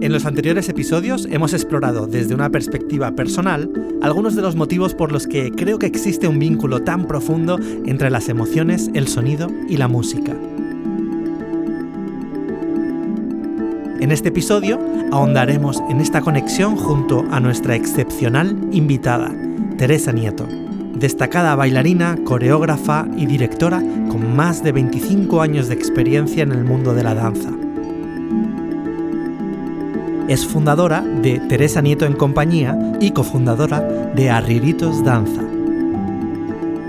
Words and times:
En 0.00 0.12
los 0.12 0.26
anteriores 0.26 0.68
episodios 0.68 1.26
hemos 1.28 1.52
explorado 1.52 2.06
desde 2.06 2.32
una 2.32 2.50
perspectiva 2.50 3.10
personal 3.16 3.68
algunos 4.00 4.36
de 4.36 4.42
los 4.42 4.54
motivos 4.54 4.94
por 4.94 5.10
los 5.10 5.26
que 5.26 5.50
creo 5.50 5.80
que 5.80 5.86
existe 5.86 6.28
un 6.28 6.38
vínculo 6.38 6.82
tan 6.84 7.08
profundo 7.08 7.58
entre 7.84 8.08
las 8.08 8.28
emociones, 8.28 8.90
el 8.94 9.08
sonido 9.08 9.50
y 9.68 9.76
la 9.76 9.88
música. 9.88 10.36
En 13.98 14.12
este 14.12 14.28
episodio 14.28 14.78
ahondaremos 15.10 15.82
en 15.90 16.00
esta 16.00 16.20
conexión 16.20 16.76
junto 16.76 17.24
a 17.32 17.40
nuestra 17.40 17.74
excepcional 17.74 18.56
invitada, 18.70 19.34
Teresa 19.78 20.12
Nieto, 20.12 20.46
destacada 20.94 21.56
bailarina, 21.56 22.16
coreógrafa 22.24 23.08
y 23.16 23.26
directora 23.26 23.82
con 24.08 24.36
más 24.36 24.62
de 24.62 24.70
25 24.70 25.42
años 25.42 25.66
de 25.66 25.74
experiencia 25.74 26.44
en 26.44 26.52
el 26.52 26.62
mundo 26.62 26.94
de 26.94 27.02
la 27.02 27.14
danza. 27.14 27.57
Es 30.28 30.46
fundadora 30.46 31.00
de 31.00 31.40
Teresa 31.48 31.80
Nieto 31.80 32.04
en 32.04 32.12
Compañía 32.12 32.78
y 33.00 33.12
cofundadora 33.12 33.80
de 34.14 34.28
Arriritos 34.28 35.02
Danza. 35.02 35.40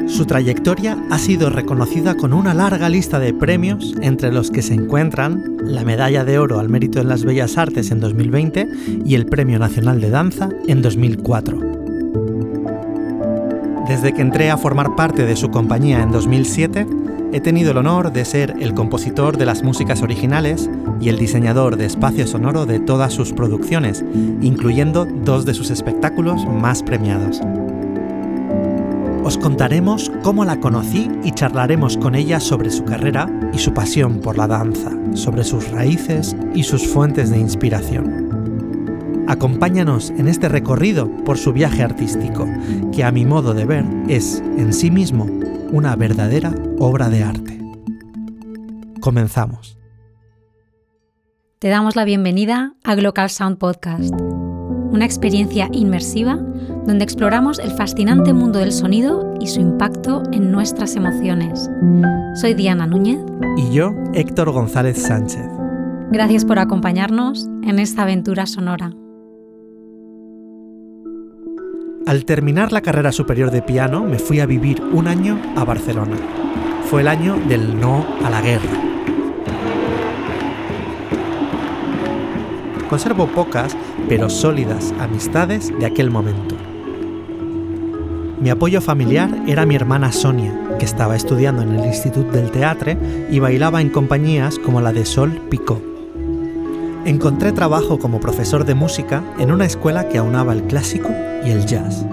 Su 0.08 0.26
trayectoria 0.26 0.98
ha 1.10 1.18
sido 1.18 1.50
reconocida 1.50 2.16
con 2.16 2.34
una 2.34 2.54
larga 2.54 2.90
lista 2.90 3.18
de 3.18 3.34
premios, 3.34 3.96
entre 4.02 4.34
los 4.34 4.52
que 4.52 4.62
se 4.62 4.74
encuentran 4.74 5.56
la 5.64 5.86
Medalla 5.86 6.26
de 6.26 6.38
Oro 6.38 6.60
al 6.60 6.68
Mérito 6.68 7.00
en 7.00 7.08
las 7.08 7.24
Bellas 7.24 7.58
Artes 7.58 7.92
en 7.92 8.02
2020 8.02 8.68
y 9.06 9.16
el 9.16 9.26
Premio 9.26 9.58
Nacional 9.58 10.02
de 10.02 10.10
Danza 10.10 10.50
en 10.68 10.82
2004. 10.82 11.60
Desde 13.88 14.14
que 14.14 14.22
entré 14.22 14.52
a 14.52 14.58
formar 14.58 14.96
parte 14.98 15.26
de 15.26 15.38
su 15.38 15.50
compañía 15.50 16.04
en 16.04 16.12
2007, 16.12 16.86
he 17.32 17.40
tenido 17.40 17.72
el 17.72 17.78
honor 17.78 18.12
de 18.12 18.26
ser 18.26 18.56
el 18.60 18.74
compositor 18.74 19.38
de 19.38 19.46
las 19.46 19.64
músicas 19.64 20.02
originales 20.02 20.70
y 21.00 21.10
el 21.10 21.18
diseñador 21.18 21.78
de 21.78 21.86
espacio 21.86 22.26
sonoro 22.28 22.66
de 22.66 22.80
todas 22.80 23.14
sus 23.14 23.34
producciones, 23.34 24.04
incluyendo 24.42 25.06
dos 25.06 25.46
de 25.46 25.54
sus 25.54 25.70
espectáculos 25.70 26.46
más 26.46 26.84
premiados. 26.84 27.42
Os 29.24 29.38
contaremos 29.38 30.12
cómo 30.24 30.44
la 30.46 30.60
conocí 30.60 31.10
y 31.24 31.32
charlaremos 31.32 31.98
con 31.98 32.16
ella 32.16 32.40
sobre 32.40 32.72
su 32.72 32.84
carrera 32.84 33.30
y 33.54 33.60
su 33.60 33.74
pasión 33.74 34.22
por 34.22 34.38
la 34.38 34.48
danza, 34.48 34.92
sobre 35.14 35.44
sus 35.44 35.70
raíces 35.72 36.36
y 36.56 36.64
sus 36.64 36.88
fuentes 36.88 37.30
de 37.30 37.40
inspiración. 37.40 38.29
Acompáñanos 39.30 40.10
en 40.18 40.28
este 40.28 40.50
recorrido 40.50 41.08
por 41.24 41.38
su 41.38 41.54
viaje 41.54 41.84
artístico, 41.84 42.48
que 42.92 43.04
a 43.04 43.12
mi 43.12 43.28
modo 43.28 43.54
de 43.54 43.64
ver 43.64 43.86
es, 44.08 44.42
en 44.58 44.74
sí 44.74 44.90
mismo, 44.90 45.26
una 45.72 45.96
verdadera 45.96 46.52
obra 46.80 47.10
de 47.10 47.24
arte. 47.24 47.62
Comenzamos. 49.00 49.78
Te 51.60 51.68
damos 51.68 51.96
la 51.96 52.06
bienvenida 52.06 52.74
a 52.84 52.96
Glocal 52.96 53.30
Sound 53.30 53.60
Podcast, 53.60 54.16
una 54.20 55.06
experiencia 55.06 55.70
inmersiva 55.74 56.38
donde 56.88 57.04
exploramos 57.04 57.60
el 57.60 57.70
fascinante 57.70 58.34
mundo 58.34 58.58
del 58.58 58.72
sonido 58.72 59.36
y 59.40 59.46
su 59.46 59.62
impacto 59.62 60.24
en 60.32 60.52
nuestras 60.52 60.96
emociones. 60.96 61.70
Soy 62.42 62.56
Diana 62.56 62.88
Núñez. 62.88 63.20
Y 63.58 63.72
yo, 63.72 63.94
Héctor 64.16 64.50
González 64.50 65.00
Sánchez. 65.00 65.46
Gracias 66.12 66.46
por 66.46 66.58
acompañarnos 66.58 67.48
en 67.62 67.78
esta 67.78 68.02
aventura 68.02 68.48
sonora. 68.48 68.92
Al 72.10 72.26
terminar 72.26 72.72
la 72.72 72.82
carrera 72.82 73.12
superior 73.12 73.52
de 73.52 73.62
piano, 73.62 74.04
me 74.04 74.18
fui 74.18 74.40
a 74.40 74.48
vivir 74.48 74.82
un 74.82 75.08
año 75.08 75.40
a 75.56 75.64
Barcelona. 75.64 76.18
Fue 76.90 77.02
el 77.02 77.08
año 77.08 77.38
del 77.48 77.80
no 77.80 78.04
a 78.26 78.32
la 78.32 78.42
guerra. 78.42 78.82
Conservo 82.90 83.28
pocas, 83.28 83.78
pero 84.08 84.28
sólidas 84.28 84.92
amistades 85.00 85.72
de 85.80 85.86
aquel 85.86 86.10
momento. 86.10 86.56
Mi 88.42 88.50
apoyo 88.50 88.82
familiar 88.82 89.30
era 89.46 89.68
mi 89.68 89.76
hermana 89.76 90.12
Sonia, 90.12 90.78
que 90.80 90.86
estaba 90.86 91.16
estudiando 91.16 91.62
en 91.62 91.76
el 91.76 91.86
Instituto 91.86 92.32
del 92.32 92.50
Teatre 92.50 92.98
y 93.30 93.38
bailaba 93.38 93.82
en 93.82 93.92
compañías 93.92 94.58
como 94.58 94.82
la 94.82 94.94
de 94.94 95.06
Sol 95.06 95.40
Picot. 95.52 95.99
Encontré 97.06 97.54
trabajo 97.54 97.98
como 97.98 98.20
profesor 98.20 98.66
de 98.66 98.76
música 98.76 99.24
en 99.40 99.52
una 99.52 99.66
escuela 99.66 100.10
que 100.10 100.18
aunaba 100.18 100.54
el 100.54 100.64
clásico 100.64 101.10
y 101.46 101.50
el 101.50 101.66
jazz. 101.66 102.06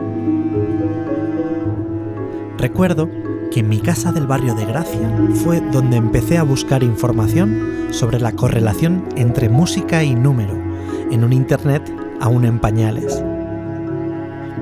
Recuerdo 2.57 3.11
que 3.51 3.61
en 3.61 3.69
mi 3.69 3.81
casa 3.81 4.13
del 4.13 4.27
barrio 4.27 4.55
de 4.55 4.65
Gracia 4.65 5.11
fue 5.45 5.61
donde 5.61 5.97
empecé 5.97 6.39
a 6.39 6.45
buscar 6.45 6.83
información 6.83 7.89
sobre 7.91 8.21
la 8.21 8.33
correlación 8.33 9.05
entre 9.17 9.49
música 9.49 10.05
y 10.05 10.15
número, 10.15 10.55
en 11.11 11.25
un 11.25 11.33
Internet 11.33 11.93
aún 12.21 12.45
en 12.45 12.61
pañales. 12.61 13.23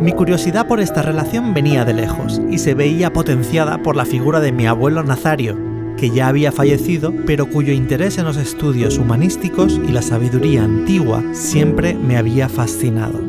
Mi 0.00 0.12
curiosidad 0.12 0.66
por 0.66 0.80
esta 0.80 1.02
relación 1.02 1.54
venía 1.54 1.84
de 1.84 1.94
lejos 1.94 2.40
y 2.50 2.58
se 2.58 2.74
veía 2.74 3.12
potenciada 3.12 3.78
por 3.82 3.94
la 3.94 4.04
figura 4.04 4.40
de 4.40 4.52
mi 4.52 4.66
abuelo 4.66 5.02
Nazario, 5.04 5.56
que 5.96 6.10
ya 6.10 6.28
había 6.28 6.52
fallecido, 6.52 7.12
pero 7.26 7.46
cuyo 7.46 7.72
interés 7.72 8.18
en 8.18 8.24
los 8.24 8.36
estudios 8.36 8.98
humanísticos 8.98 9.80
y 9.86 9.92
la 9.92 10.02
sabiduría 10.02 10.64
antigua 10.64 11.22
siempre 11.32 11.94
me 11.94 12.16
había 12.16 12.48
fascinado. 12.48 13.20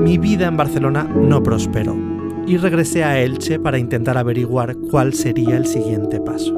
Mi 0.00 0.16
vida 0.16 0.46
en 0.46 0.56
Barcelona 0.56 1.04
no 1.04 1.42
prosperó 1.42 1.96
y 2.46 2.56
regresé 2.56 3.04
a 3.04 3.20
Elche 3.20 3.58
para 3.58 3.78
intentar 3.78 4.16
averiguar 4.16 4.76
cuál 4.90 5.12
sería 5.12 5.56
el 5.56 5.66
siguiente 5.66 6.20
paso. 6.20 6.54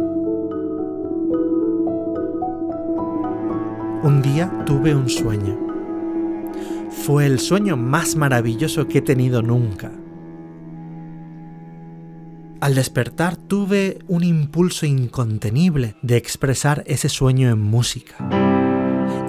Un 4.02 4.22
día 4.22 4.50
tuve 4.64 4.94
un 4.94 5.08
sueño. 5.08 5.58
Fue 6.90 7.26
el 7.26 7.38
sueño 7.38 7.76
más 7.76 8.14
maravilloso 8.14 8.86
que 8.86 8.98
he 8.98 9.02
tenido 9.02 9.42
nunca. 9.42 9.90
Al 12.60 12.74
despertar 12.74 13.36
tuve 13.36 14.00
un 14.06 14.22
impulso 14.22 14.84
incontenible 14.84 15.96
de 16.02 16.18
expresar 16.18 16.84
ese 16.86 17.08
sueño 17.08 17.48
en 17.48 17.58
música. 17.58 18.16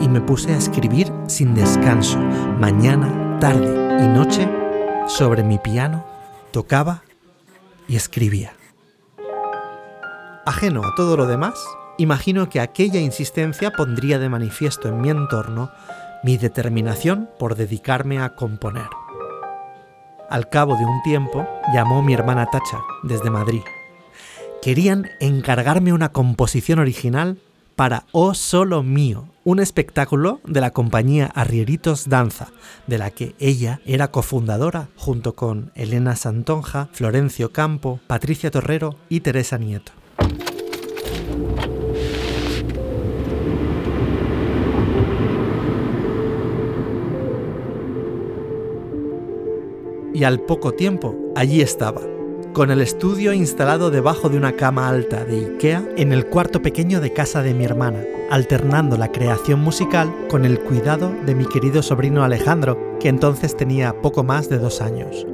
Y 0.01 0.09
me 0.09 0.19
puse 0.19 0.51
a 0.51 0.57
escribir 0.57 1.09
sin 1.27 1.55
descanso, 1.55 2.19
mañana, 2.19 3.39
tarde 3.39 4.03
y 4.03 4.07
noche, 4.09 4.49
sobre 5.07 5.43
mi 5.43 5.59
piano, 5.59 6.05
tocaba 6.51 7.03
y 7.87 7.95
escribía. 7.95 8.51
Ajeno 10.45 10.83
a 10.83 10.93
todo 10.95 11.15
lo 11.15 11.25
demás, 11.25 11.57
imagino 11.97 12.49
que 12.49 12.59
aquella 12.59 12.99
insistencia 12.99 13.71
pondría 13.71 14.19
de 14.19 14.27
manifiesto 14.27 14.89
en 14.89 14.99
mi 14.99 15.09
entorno 15.09 15.71
mi 16.21 16.35
determinación 16.35 17.29
por 17.39 17.55
dedicarme 17.55 18.19
a 18.19 18.35
componer. 18.35 19.00
Al 20.31 20.47
cabo 20.47 20.77
de 20.77 20.85
un 20.85 21.03
tiempo, 21.03 21.45
llamó 21.73 22.01
mi 22.01 22.13
hermana 22.13 22.45
Tacha, 22.45 22.79
desde 23.03 23.29
Madrid. 23.29 23.63
Querían 24.61 25.09
encargarme 25.19 25.91
una 25.91 26.13
composición 26.13 26.79
original 26.79 27.37
para 27.75 28.05
Oh 28.13 28.33
Solo 28.33 28.81
Mío, 28.81 29.27
un 29.43 29.59
espectáculo 29.59 30.39
de 30.45 30.61
la 30.61 30.71
compañía 30.71 31.25
Arrieritos 31.35 32.07
Danza, 32.07 32.47
de 32.87 32.97
la 32.97 33.11
que 33.11 33.35
ella 33.39 33.81
era 33.85 34.09
cofundadora 34.09 34.87
junto 34.95 35.35
con 35.35 35.73
Elena 35.75 36.15
Santonja, 36.15 36.87
Florencio 36.93 37.51
Campo, 37.51 37.99
Patricia 38.07 38.51
Torrero 38.51 38.95
y 39.09 39.19
Teresa 39.19 39.57
Nieto. 39.57 39.91
Y 50.21 50.23
al 50.23 50.39
poco 50.39 50.75
tiempo 50.75 51.15
allí 51.35 51.61
estaba, 51.61 51.99
con 52.53 52.69
el 52.69 52.79
estudio 52.79 53.33
instalado 53.33 53.89
debajo 53.89 54.29
de 54.29 54.37
una 54.37 54.55
cama 54.55 54.87
alta 54.87 55.25
de 55.25 55.53
Ikea 55.53 55.83
en 55.97 56.11
el 56.11 56.27
cuarto 56.27 56.61
pequeño 56.61 57.01
de 57.01 57.11
casa 57.11 57.41
de 57.41 57.55
mi 57.55 57.65
hermana, 57.65 58.03
alternando 58.29 58.97
la 58.97 59.11
creación 59.11 59.61
musical 59.61 60.13
con 60.29 60.45
el 60.45 60.59
cuidado 60.59 61.11
de 61.25 61.33
mi 61.33 61.47
querido 61.47 61.81
sobrino 61.81 62.23
Alejandro, 62.23 62.99
que 62.99 63.09
entonces 63.09 63.57
tenía 63.57 63.99
poco 63.99 64.23
más 64.23 64.47
de 64.47 64.59
dos 64.59 64.79
años. 64.79 65.25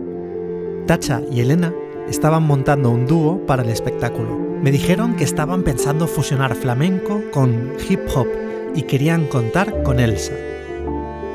Tacha 0.85 1.21
y 1.29 1.41
Elena 1.41 1.73
estaban 2.07 2.43
montando 2.43 2.89
un 2.89 3.07
dúo 3.07 3.45
para 3.45 3.63
el 3.63 3.69
espectáculo. 3.69 4.37
Me 4.63 4.71
dijeron 4.71 5.17
que 5.17 5.25
estaban 5.25 5.63
pensando 5.63 6.07
fusionar 6.07 6.55
flamenco 6.55 7.21
con 7.33 7.73
hip 7.89 7.99
hop 8.15 8.27
y 8.73 8.83
querían 8.83 9.25
contar 9.25 9.83
con 9.83 9.99
Elsa, 9.99 10.31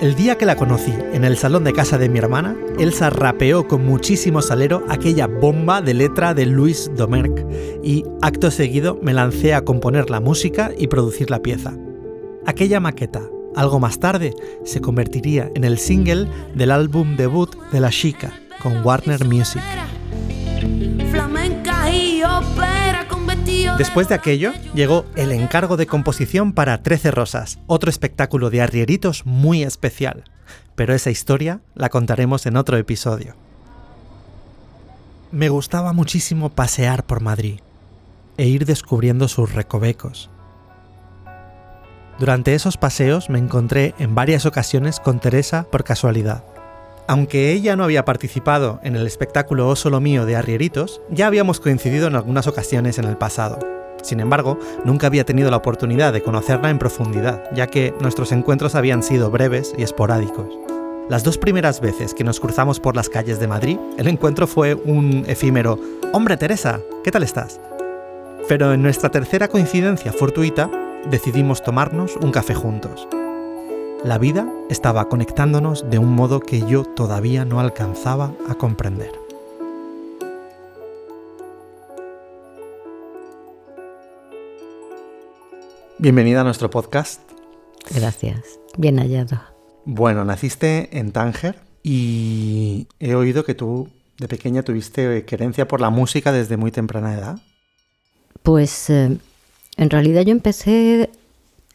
el 0.03 0.17
día 0.17 0.37
que 0.37 0.47
la 0.47 0.57
conocí 0.57 0.93
en 1.13 1.23
el 1.23 1.37
salón 1.37 1.63
de 1.63 1.73
casa 1.73 1.97
de 1.97 2.09
mi 2.09 2.19
hermana, 2.19 2.57
Elsa 2.77 3.09
rapeó 3.09 3.69
con 3.69 3.87
muchísimo 3.87 4.43
salero 4.43 4.83
aquella 4.89 5.29
bomba 5.29 5.81
de 5.81 5.95
letra 5.95 6.35
de 6.35 6.45
Luis 6.45 6.91
Domerck 6.97 7.47
y 7.85 8.05
acto 8.21 8.51
seguido 8.51 8.99
me 9.01 9.13
lancé 9.13 9.55
a 9.55 9.65
componer 9.65 10.11
la 10.11 10.19
música 10.19 10.73
y 10.77 10.89
producir 10.89 11.31
la 11.31 11.41
pieza. 11.41 11.77
Aquella 12.47 12.81
maqueta, 12.81 13.23
algo 13.55 13.79
más 13.79 14.01
tarde, 14.01 14.35
se 14.65 14.81
convertiría 14.81 15.53
en 15.55 15.63
el 15.63 15.79
single 15.79 16.29
del 16.53 16.73
álbum 16.73 17.15
debut 17.17 17.55
de 17.71 17.79
La 17.79 17.91
Chica 17.91 18.33
con 18.61 18.85
Warner 18.85 19.25
Music. 19.25 19.63
Después 23.79 24.09
de 24.09 24.15
aquello, 24.15 24.53
llegó 24.75 25.07
el 25.17 25.33
encargo 25.33 25.77
de 25.77 25.87
composición 25.87 26.53
para 26.53 26.83
Trece 26.83 27.11
Rosas, 27.11 27.59
otro 27.67 27.91
espectáculo 27.91 28.51
de 28.51 28.61
arrieritos 28.61 29.27
muy 29.27 29.63
especial. 29.63 30.25
Pero 30.75 30.95
esa 30.95 31.11
historia 31.11 31.61
la 31.75 31.89
contaremos 31.89 32.47
en 32.47 32.57
otro 32.57 32.77
episodio. 32.77 33.35
Me 35.31 35.49
gustaba 35.49 35.93
muchísimo 35.93 36.51
pasear 36.51 37.05
por 37.05 37.21
Madrid 37.21 37.61
e 38.37 38.47
ir 38.47 38.67
descubriendo 38.67 39.29
sus 39.29 39.53
recovecos. 39.53 40.31
Durante 42.19 42.55
esos 42.55 42.77
paseos 42.77 43.31
me 43.31 43.39
encontré 43.39 43.95
en 43.99 44.15
varias 44.15 44.47
ocasiones 44.47 45.01
con 45.01 45.21
Teresa 45.21 45.67
por 45.71 45.85
casualidad. 45.85 46.45
Aunque 47.09 47.53
ella 47.53 47.75
no 47.75 47.85
había 47.85 48.05
participado 48.05 48.79
en 48.85 48.95
el 48.95 49.07
espectáculo 49.07 49.69
O 49.69 49.77
Solo 49.77 50.01
Mío 50.01 50.25
de 50.25 50.37
Arrieritos, 50.37 51.01
ya 51.11 51.27
habíamos 51.27 51.59
coincidido 51.59 52.07
en 52.07 52.15
algunas 52.15 52.47
ocasiones 52.47 52.99
en 52.99 53.07
el 53.07 53.17
pasado. 53.17 53.59
Sin 54.03 54.21
embargo, 54.21 54.59
nunca 54.85 55.09
había 55.09 55.25
tenido 55.25 55.51
la 55.51 55.57
oportunidad 55.57 56.13
de 56.13 56.23
conocerla 56.23 56.71
en 56.71 56.79
profundidad, 56.79 57.43
ya 57.55 57.67
que 57.67 57.93
nuestros 58.01 58.33
encuentros 58.33 58.75
habían 58.75 59.03
sido 59.03 59.31
breves 59.31 59.75
y 59.77 59.83
esporádicos. 59.83 60.47
Las 61.09 61.25
dos 61.25 61.39
primeras 61.39 61.81
veces 61.81 62.15
que 62.15 62.25
nos 62.25 62.39
cruzamos 62.39 62.79
por 62.79 62.95
las 62.95 63.09
calles 63.09 63.41
de 63.41 63.49
Madrid, 63.49 63.79
el 63.99 64.07
encuentro 64.07 64.47
fue 64.47 64.75
un 64.75 65.25
efímero 65.27 65.79
Hombre 66.13 66.37
Teresa, 66.37 66.81
¿qué 67.03 67.11
tal 67.11 67.25
estás? 67.25 67.61
Pero 68.49 68.73
en 68.73 68.83
nuestra 68.83 69.11
tercera 69.11 69.49
coincidencia 69.49 70.13
fortuita, 70.13 70.71
decidimos 71.11 71.63
tomarnos 71.63 72.17
un 72.17 72.31
café 72.31 72.55
juntos. 72.55 73.09
La 74.05 74.19
vida 74.19 74.53
estaba 74.69 75.09
conectándonos 75.09 75.89
de 75.89 75.99
un 75.99 76.17
modo 76.17 76.41
que 76.41 76.59
yo 76.69 76.83
todavía 76.83 77.45
no 77.45 77.61
alcanzaba 77.61 78.35
a 78.49 78.57
comprender. 78.57 79.13
Bienvenida 85.99 86.41
a 86.41 86.45
nuestro 86.45 86.69
podcast. 86.69 87.21
Gracias, 87.95 88.59
bien 88.77 88.99
hallado. 88.99 89.41
Bueno, 89.85 90.25
naciste 90.25 90.99
en 90.99 91.13
Tánger 91.13 91.61
y 91.85 92.89
he 92.99 93.15
oído 93.15 93.45
que 93.45 93.55
tú 93.55 93.89
de 94.19 94.27
pequeña 94.27 94.65
tuviste 94.65 95.25
querencia 95.27 95.69
por 95.69 95.81
la 95.81 95.91
música 95.91 96.33
desde 96.33 96.57
muy 96.57 96.73
temprana 96.73 97.15
edad. 97.15 97.39
Pues 98.43 98.91
eh, 98.91 99.17
en 99.77 99.91
realidad 99.91 100.23
yo 100.23 100.33
empecé 100.33 101.09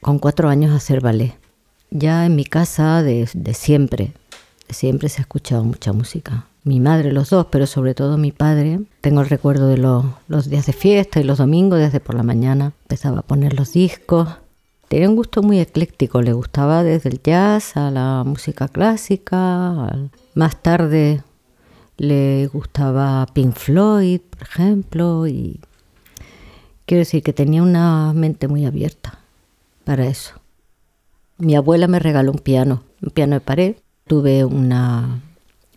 con 0.01 0.19
cuatro 0.19 0.49
años 0.49 0.71
a 0.71 0.75
hacer 0.75 0.99
ballet. 0.99 1.46
Ya 1.89 2.25
en 2.25 2.35
mi 2.35 2.45
casa 2.45 3.01
de, 3.01 3.27
siempre, 3.53 4.11
de 4.67 4.73
siempre 4.73 5.09
se 5.09 5.21
ha 5.21 5.23
escuchado 5.23 5.63
mucha 5.63 5.93
música. 5.93 6.45
Mi 6.63 6.79
madre, 6.79 7.13
los 7.13 7.29
dos, 7.29 7.47
pero 7.49 7.65
sobre 7.65 7.93
todo 7.93 8.17
mi 8.17 8.31
padre. 8.31 8.81
Tengo 9.01 9.21
el 9.21 9.29
recuerdo 9.29 9.67
de 9.67 9.77
los, 9.77 10.05
los 10.27 10.49
días 10.49 10.65
de 10.65 10.73
fiesta 10.73 11.19
y 11.19 11.23
los 11.23 11.37
domingos, 11.37 11.79
desde 11.79 12.01
por 12.01 12.15
la 12.15 12.23
mañana, 12.23 12.73
empezaba 12.83 13.19
a 13.19 13.23
poner 13.23 13.53
los 13.53 13.73
discos. 13.73 14.27
Tenía 14.89 15.09
un 15.09 15.15
gusto 15.15 15.41
muy 15.41 15.59
ecléctico, 15.59 16.21
le 16.21 16.33
gustaba 16.33 16.83
desde 16.83 17.09
el 17.09 17.21
jazz 17.21 17.75
a 17.75 17.91
la 17.91 18.23
música 18.25 18.67
clásica. 18.67 19.93
Más 20.33 20.61
tarde 20.61 21.23
le 21.97 22.47
gustaba 22.47 23.25
Pink 23.33 23.55
Floyd, 23.55 24.21
por 24.21 24.43
ejemplo, 24.43 25.27
y 25.27 25.59
quiero 26.85 26.99
decir 26.99 27.23
que 27.23 27.33
tenía 27.33 27.63
una 27.63 28.13
mente 28.13 28.47
muy 28.47 28.65
abierta 28.65 29.19
para 29.83 30.05
eso. 30.05 30.36
Mi 31.37 31.55
abuela 31.55 31.87
me 31.87 31.99
regaló 31.99 32.31
un 32.31 32.39
piano, 32.39 32.83
un 33.01 33.11
piano 33.11 33.35
de 33.35 33.41
pared. 33.41 33.75
Tuve 34.07 34.43
una 34.43 35.21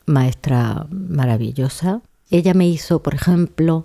maestra 0.06 0.86
maravillosa. 0.90 2.00
Ella 2.30 2.54
me 2.54 2.66
hizo, 2.66 3.02
por 3.02 3.14
ejemplo, 3.14 3.84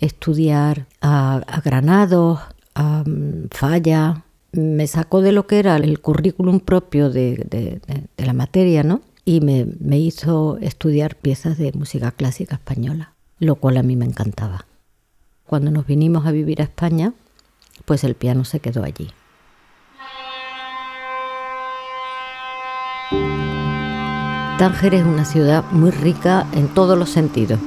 estudiar 0.00 0.86
a, 1.00 1.40
Granados, 1.64 2.40
a 2.74 3.04
mm, 3.06 3.48
Falla. 3.50 4.24
Me 4.52 4.86
sacó 4.86 5.22
de 5.22 5.32
lo 5.32 5.46
que 5.46 5.60
era 5.60 5.76
el 5.76 6.00
currículum 6.00 6.60
propio 6.60 7.08
de, 7.08 7.80
la 8.18 8.32
materia, 8.34 8.82
¿no? 8.82 9.00
Y 9.24 9.40
me, 9.40 9.66
me 9.80 9.98
hizo 9.98 10.58
estudiar 10.60 11.16
piezas 11.16 11.56
de 11.56 11.72
música 11.72 12.10
clásica 12.10 12.56
española, 12.56 13.14
lo 13.38 13.54
cual 13.54 13.78
a 13.78 13.82
mí 13.82 13.96
me 13.96 14.04
encantaba. 14.04 14.66
Cuando 15.46 15.70
nos 15.70 15.86
vinimos 15.86 16.26
a 16.26 16.32
vivir 16.32 16.60
a 16.60 16.64
España, 16.64 17.14
pues 17.86 18.04
el 18.04 18.14
piano 18.14 18.44
se 18.44 18.60
quedó 18.60 18.84
allí. 18.84 19.08
Tánger 24.62 24.94
es 24.94 25.04
una 25.04 25.24
ciudad 25.24 25.64
muy 25.72 25.90
rica 25.90 26.46
en 26.54 26.68
todos 26.68 26.96
los 26.96 27.10
sentidos. 27.10 27.58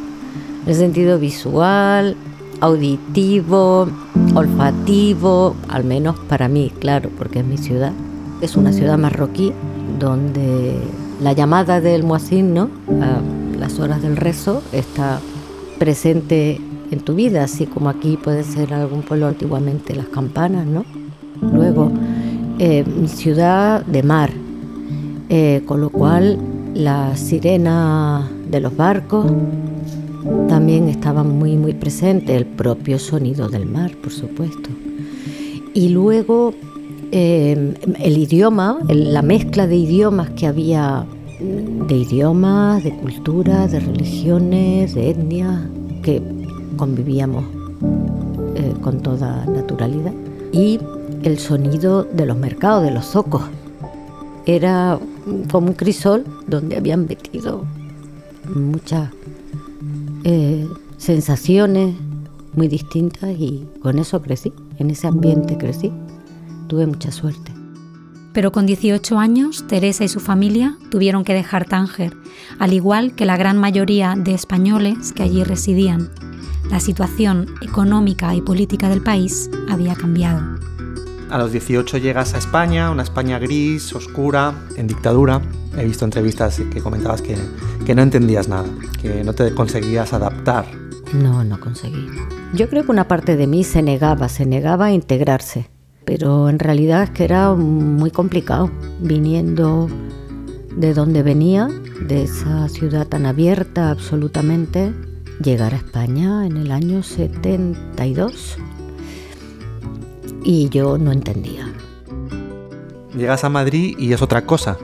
En 0.64 0.70
el 0.70 0.76
sentido 0.76 1.20
visual, 1.20 2.16
auditivo, 2.62 3.90
olfativo, 4.34 5.58
al 5.68 5.84
menos 5.84 6.18
para 6.30 6.48
mí, 6.48 6.72
claro, 6.80 7.10
porque 7.18 7.40
es 7.40 7.46
mi 7.46 7.58
ciudad. 7.58 7.92
Es 8.40 8.56
una 8.56 8.72
ciudad 8.72 8.98
marroquí 8.98 9.52
donde 10.00 10.78
la 11.20 11.34
llamada 11.34 11.82
del 11.82 12.04
muazzin, 12.04 12.54
¿no? 12.54 12.70
A 13.02 13.20
las 13.60 13.78
horas 13.78 14.02
del 14.02 14.16
rezo, 14.16 14.64
está 14.72 15.20
presente 15.78 16.62
en 16.92 17.00
tu 17.02 17.14
vida, 17.14 17.44
así 17.44 17.66
como 17.66 17.90
aquí 17.90 18.16
puede 18.16 18.46
ser 18.46 18.74
algún 18.74 19.02
pueblo 19.02 19.28
antiguamente 19.28 19.96
las 19.96 20.08
campanas, 20.08 20.66
¿no? 20.66 20.86
Luego, 21.42 21.92
eh, 22.58 22.86
ciudad 23.08 23.86
de 23.86 24.02
mar, 24.02 24.32
eh, 25.28 25.62
con 25.66 25.82
lo 25.82 25.90
cual 25.90 26.40
la 26.76 27.16
sirena 27.16 28.30
de 28.52 28.60
los 28.60 28.76
barcos 28.76 29.26
también 30.50 30.90
estaba 30.90 31.24
muy 31.24 31.56
muy 31.56 31.74
presente, 31.74 32.36
el 32.36 32.46
propio 32.46 33.00
sonido 33.00 33.48
del 33.48 33.66
mar, 33.66 33.96
por 33.96 34.12
supuesto. 34.12 34.70
Y 35.74 35.90
luego 35.90 36.54
eh, 37.12 37.74
el 38.00 38.18
idioma, 38.18 38.80
la 38.90 39.22
mezcla 39.22 39.68
de 39.68 39.78
idiomas 39.78 40.32
que 40.32 40.48
había, 40.48 41.06
de 41.40 41.96
idiomas, 41.96 42.84
de 42.84 42.96
culturas, 42.98 43.72
de 43.72 43.80
religiones, 43.80 44.96
de 44.96 45.12
etnias, 45.12 45.62
que 46.04 46.22
convivíamos 46.76 47.46
eh, 48.56 48.74
con 48.82 49.02
toda 49.02 49.46
naturalidad. 49.46 50.14
Y 50.52 50.80
el 51.24 51.40
sonido 51.40 52.04
de 52.04 52.26
los 52.26 52.38
mercados, 52.38 52.84
de 52.84 52.92
los 52.92 53.06
zocos. 53.06 53.44
Era 54.46 55.00
como 55.52 55.68
un 55.68 55.74
crisol 55.74 56.24
donde 56.48 56.78
habían 56.78 57.08
metido 57.08 57.66
muchas 58.54 59.10
eh, 60.24 60.68
sensaciones 60.98 61.96
muy 62.54 62.68
distintas 62.68 63.32
y 63.38 63.68
con 63.82 64.00
eso 64.00 64.22
crecí, 64.22 64.54
en 64.78 64.90
ese 64.90 65.08
ambiente 65.08 65.58
crecí. 65.58 65.92
Tuve 66.68 66.86
mucha 66.88 67.12
suerte. 67.12 67.52
Pero 68.34 68.52
con 68.52 68.66
18 68.66 69.18
años, 69.18 69.66
Teresa 69.68 70.04
y 70.04 70.10
su 70.10 70.20
familia 70.20 70.78
tuvieron 70.90 71.24
que 71.24 71.34
dejar 71.34 71.66
Tánger, 71.66 72.14
al 72.60 72.74
igual 72.74 73.16
que 73.16 73.26
la 73.26 73.38
gran 73.38 73.58
mayoría 73.58 74.16
de 74.18 74.34
españoles 74.34 75.14
que 75.14 75.24
allí 75.24 75.44
residían. 75.44 76.10
La 76.70 76.80
situación 76.80 77.48
económica 77.62 78.36
y 78.36 78.42
política 78.42 78.90
del 78.90 79.02
país 79.02 79.50
había 79.70 79.96
cambiado. 79.96 80.60
A 81.30 81.40
los 81.40 81.52
18 81.52 81.98
llegas 81.98 82.36
a 82.36 82.38
España, 82.38 82.92
una 82.92 83.02
España 83.02 83.40
gris, 83.40 83.94
oscura, 83.94 84.54
en 84.78 84.88
dictadura. 84.88 85.42
He 85.78 85.84
visto 85.84 86.06
entrevistas 86.06 86.62
que 86.72 86.82
comentabas 86.82 87.22
que, 87.22 87.36
no 87.96 88.02
entendías 88.02 88.48
nada, 88.48 88.70
que 89.02 89.24
no 89.24 89.34
te 89.34 89.54
conseguías 89.54 90.14
adaptar. 90.14 90.66
No, 91.14 91.44
no 91.44 91.60
conseguí. 91.60 92.08
Yo 92.54 92.70
creo 92.70 92.86
que 92.86 92.92
una 92.92 93.08
parte 93.08 93.36
de 93.36 93.48
mí 93.48 93.64
se 93.64 93.82
negaba, 93.82 94.30
se 94.30 94.46
negaba 94.46 94.86
a 94.86 94.92
integrarse, 94.92 95.70
pero 96.06 96.48
en 96.48 96.60
realidad 96.60 97.04
es 97.04 97.10
que 97.10 97.24
era 97.24 97.54
muy 97.54 98.12
complicado, 98.12 98.70
viniendo 99.00 99.90
de 100.78 100.94
donde 100.94 101.24
venía, 101.24 101.70
de 102.08 102.24
esa 102.24 102.70
ciudad 102.70 103.08
tan 103.08 103.26
abierta 103.26 103.90
absolutamente, 103.90 104.94
llegar 105.42 105.74
a 105.74 105.78
España 105.78 106.46
en 106.46 106.58
el 106.58 106.72
año 106.72 107.02
72 107.02 108.58
y 110.46 110.70
yo 110.70 110.98
no 110.98 111.12
entendía. 111.12 111.68
Llegas 113.18 113.44
a 113.44 113.50
Madrid 113.50 113.96
y 113.98 114.14
es 114.14 114.22
otra 114.22 114.46
cosa. 114.46 114.78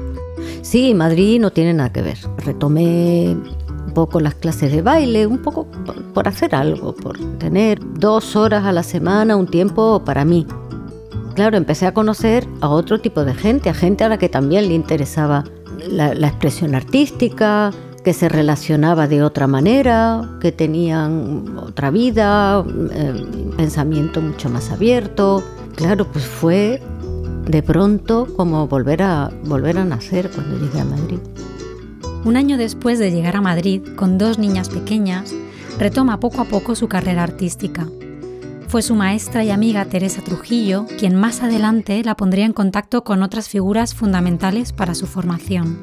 Sí, 0.62 0.94
Madrid 0.94 1.40
no 1.40 1.52
tiene 1.52 1.74
nada 1.74 1.94
que 1.94 2.02
ver. 2.02 2.18
Retomé 2.38 3.38
un 3.86 3.94
poco 3.94 4.20
las 4.20 4.36
clases 4.36 4.72
de 4.72 4.82
baile, 4.82 5.28
un 5.28 5.40
poco 5.40 5.68
por, 6.14 6.28
hacer 6.28 6.56
algo, 6.56 6.96
por 6.96 7.18
tener 7.38 7.80
dos 8.00 8.36
horas 8.36 8.66
a 8.66 8.72
la 8.72 8.84
semana, 8.84 9.36
un 9.36 9.48
tiempo 9.48 10.04
para 10.04 10.26
mí. 10.26 10.48
Claro, 11.36 11.58
empecé 11.58 11.86
a 11.86 11.94
conocer 11.94 12.48
a 12.62 12.70
otro 12.70 13.00
tipo 13.00 13.24
de 13.24 13.34
gente, 13.34 13.70
a 13.70 13.74
gente 13.74 14.04
a 14.04 14.10
la 14.10 14.18
que 14.18 14.30
también 14.30 14.68
le 14.68 14.74
interesaba 14.74 15.44
la, 15.88 16.28
expresión 16.28 16.76
artística, 16.76 17.72
que 18.04 18.14
se 18.14 18.30
relacionaba 18.30 19.08
de 19.08 19.24
otra 19.24 19.48
manera, 19.48 20.38
que 20.42 20.52
tenían 20.52 21.58
otra 21.58 21.92
vida, 21.92 22.64
eh, 22.92 23.26
pensamiento 23.58 24.22
mucho 24.22 24.50
más 24.50 24.72
abierto. 24.72 25.44
Claro, 25.76 26.08
pues 26.12 26.26
fue 26.26 26.82
de 27.48 27.64
pronto 27.64 28.28
como 28.36 28.68
volver 28.68 29.04
a, 29.04 29.32
volver 29.46 29.78
a 29.78 29.86
nacer 29.86 30.30
cuando 30.32 30.58
llegué 30.58 30.80
a 30.80 30.86
Madrid. 30.86 31.20
Un 32.24 32.38
año 32.38 32.58
después 32.58 33.00
de 33.00 33.12
llegar 33.12 33.36
a 33.36 33.42
Madrid, 33.42 33.82
con 33.96 34.18
dos 34.18 34.38
niñas 34.38 34.70
pequeñas, 34.70 35.34
retoma 35.80 36.20
poco 36.20 36.42
a 36.42 36.46
poco 36.46 36.76
su 36.76 36.88
carrera 36.88 37.24
artística. 37.24 37.88
Fue 38.68 38.82
su 38.82 38.96
maestra 38.96 39.44
y 39.44 39.50
amiga 39.50 39.84
Teresa 39.86 40.22
Trujillo 40.22 40.86
quien 40.98 41.16
más 41.16 41.42
adelante 41.42 42.02
la 42.04 42.16
pondría 42.16 42.46
en 42.46 42.54
contacto 42.54 43.04
con 43.04 43.22
otras 43.22 43.50
figuras 43.50 43.94
fundamentales 43.94 44.72
para 44.72 44.96
su 44.96 45.08
formación. 45.08 45.80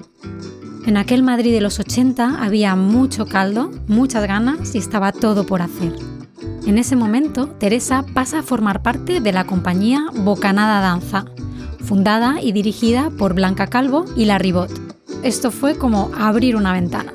En 0.86 0.96
aquel 0.96 1.22
Madrid 1.22 1.52
de 1.52 1.60
los 1.60 1.78
80 1.78 2.42
había 2.42 2.74
mucho 2.76 3.26
caldo, 3.26 3.70
muchas 3.88 4.26
ganas 4.26 4.74
y 4.74 4.78
estaba 4.78 5.12
todo 5.12 5.44
por 5.44 5.62
hacer. 5.62 5.94
En 6.66 6.78
ese 6.78 6.96
momento, 6.96 7.48
Teresa 7.48 8.04
pasa 8.14 8.40
a 8.40 8.42
formar 8.42 8.82
parte 8.82 9.20
de 9.20 9.32
la 9.32 9.44
compañía 9.44 10.06
Bocanada 10.14 10.80
Danza, 10.80 11.24
fundada 11.80 12.42
y 12.42 12.52
dirigida 12.52 13.10
por 13.10 13.34
Blanca 13.34 13.66
Calvo 13.66 14.04
y 14.16 14.24
La 14.26 14.38
Ribot. 14.38 14.70
Esto 15.22 15.50
fue 15.50 15.76
como 15.76 16.10
abrir 16.16 16.56
una 16.56 16.72
ventana. 16.72 17.12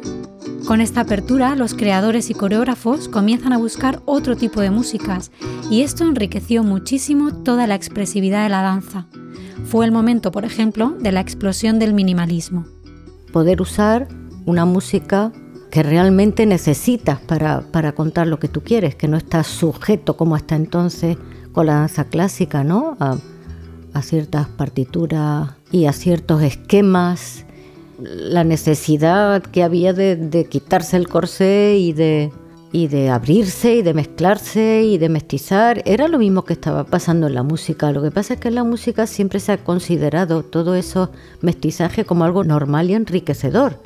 Con 0.65 0.81
esta 0.81 1.01
apertura, 1.01 1.55
los 1.55 1.73
creadores 1.73 2.29
y 2.29 2.33
coreógrafos 2.33 3.09
comienzan 3.09 3.53
a 3.53 3.57
buscar 3.57 4.01
otro 4.05 4.35
tipo 4.35 4.61
de 4.61 4.71
músicas 4.71 5.31
y 5.69 5.81
esto 5.81 6.03
enriqueció 6.03 6.63
muchísimo 6.63 7.43
toda 7.43 7.67
la 7.67 7.75
expresividad 7.75 8.43
de 8.43 8.49
la 8.49 8.61
danza. 8.61 9.07
Fue 9.65 9.85
el 9.85 9.91
momento, 9.91 10.31
por 10.31 10.45
ejemplo, 10.45 10.95
de 10.99 11.11
la 11.11 11.21
explosión 11.21 11.79
del 11.79 11.93
minimalismo. 11.93 12.65
Poder 13.33 13.61
usar 13.61 14.07
una 14.45 14.63
música 14.63 15.33
que 15.71 15.83
realmente 15.83 16.45
necesitas 16.45 17.19
para, 17.19 17.61
para 17.71 17.93
contar 17.93 18.27
lo 18.27 18.37
que 18.37 18.47
tú 18.47 18.61
quieres, 18.61 18.95
que 18.95 19.07
no 19.07 19.17
estás 19.17 19.47
sujeto 19.47 20.15
como 20.15 20.35
hasta 20.35 20.55
entonces 20.55 21.17
con 21.51 21.65
la 21.65 21.73
danza 21.73 22.05
clásica, 22.05 22.63
¿no? 22.63 22.95
A, 22.99 23.17
ciertas 24.01 24.47
partituras 24.47 25.51
y 25.71 25.85
a 25.85 25.93
ciertos 25.93 26.41
esquemas 26.41 27.45
la 27.99 28.43
necesidad 28.43 29.41
que 29.43 29.63
había 29.63 29.93
de, 29.93 30.47
quitarse 30.49 30.97
el 30.97 31.07
corsé 31.07 31.77
y 31.79 31.93
de, 31.93 32.31
y 32.73 32.87
de 32.87 33.11
abrirse 33.11 33.75
y 33.75 33.81
de 33.83 33.93
mezclarse 33.93 34.83
y 34.83 34.97
de 34.97 35.07
mestizar. 35.07 35.83
Era 35.85 36.07
lo 36.07 36.17
mismo 36.17 36.43
que 36.43 36.53
estaba 36.53 36.83
pasando 36.83 37.27
en 37.27 37.35
la 37.35 37.43
música. 37.43 37.91
Lo 37.91 38.01
que 38.01 38.09
pasa 38.09 38.33
es 38.33 38.39
que 38.39 38.47
en 38.47 38.55
la 38.55 38.63
música 38.63 39.05
siempre 39.05 39.39
se 39.39 39.53
ha 39.53 39.63
considerado 39.63 40.43
todo 40.43 40.73
eso 40.73 41.11
mestizaje 41.41 42.03
como 42.03 42.25
algo 42.25 42.43
normal 42.43 42.89
y 42.89 42.95
enriquecedor. 42.95 43.79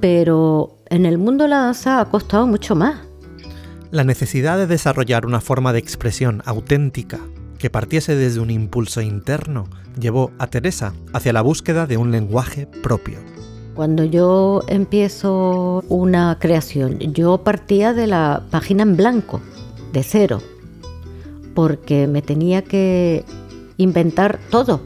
Pero 0.00 0.78
en 0.88 1.04
el 1.04 1.18
mundo 1.18 1.44
de 1.44 1.50
la 1.50 1.58
danza 1.58 2.00
ha 2.00 2.06
costado 2.06 2.46
mucho 2.46 2.74
más. 2.74 2.96
La 3.90 4.04
necesidad 4.04 4.56
de 4.56 4.66
desarrollar 4.66 5.26
una 5.26 5.42
forma 5.42 5.74
de 5.74 5.78
expresión 5.78 6.42
auténtica 6.46 7.20
que 7.58 7.68
partiese 7.68 8.16
desde 8.16 8.40
un 8.40 8.50
impulso 8.50 9.02
interno 9.02 9.68
llevó 10.00 10.32
a 10.38 10.46
Teresa 10.46 10.94
hacia 11.12 11.34
la 11.34 11.42
búsqueda 11.42 11.86
de 11.86 11.98
un 11.98 12.10
lenguaje 12.10 12.66
propio. 12.82 13.18
Cuando 13.74 14.04
yo 14.04 14.62
empiezo 14.66 15.82
una 15.88 16.38
creación, 16.38 16.98
yo 16.98 17.38
partía 17.38 17.94
de 17.94 18.06
la 18.06 18.42
página 18.50 18.82
en 18.82 18.96
blanco, 18.96 19.40
de 19.92 20.02
cero, 20.02 20.40
porque 21.54 22.06
me 22.06 22.22
tenía 22.22 22.62
que 22.62 23.24
inventar 23.78 24.38
todo. 24.50 24.80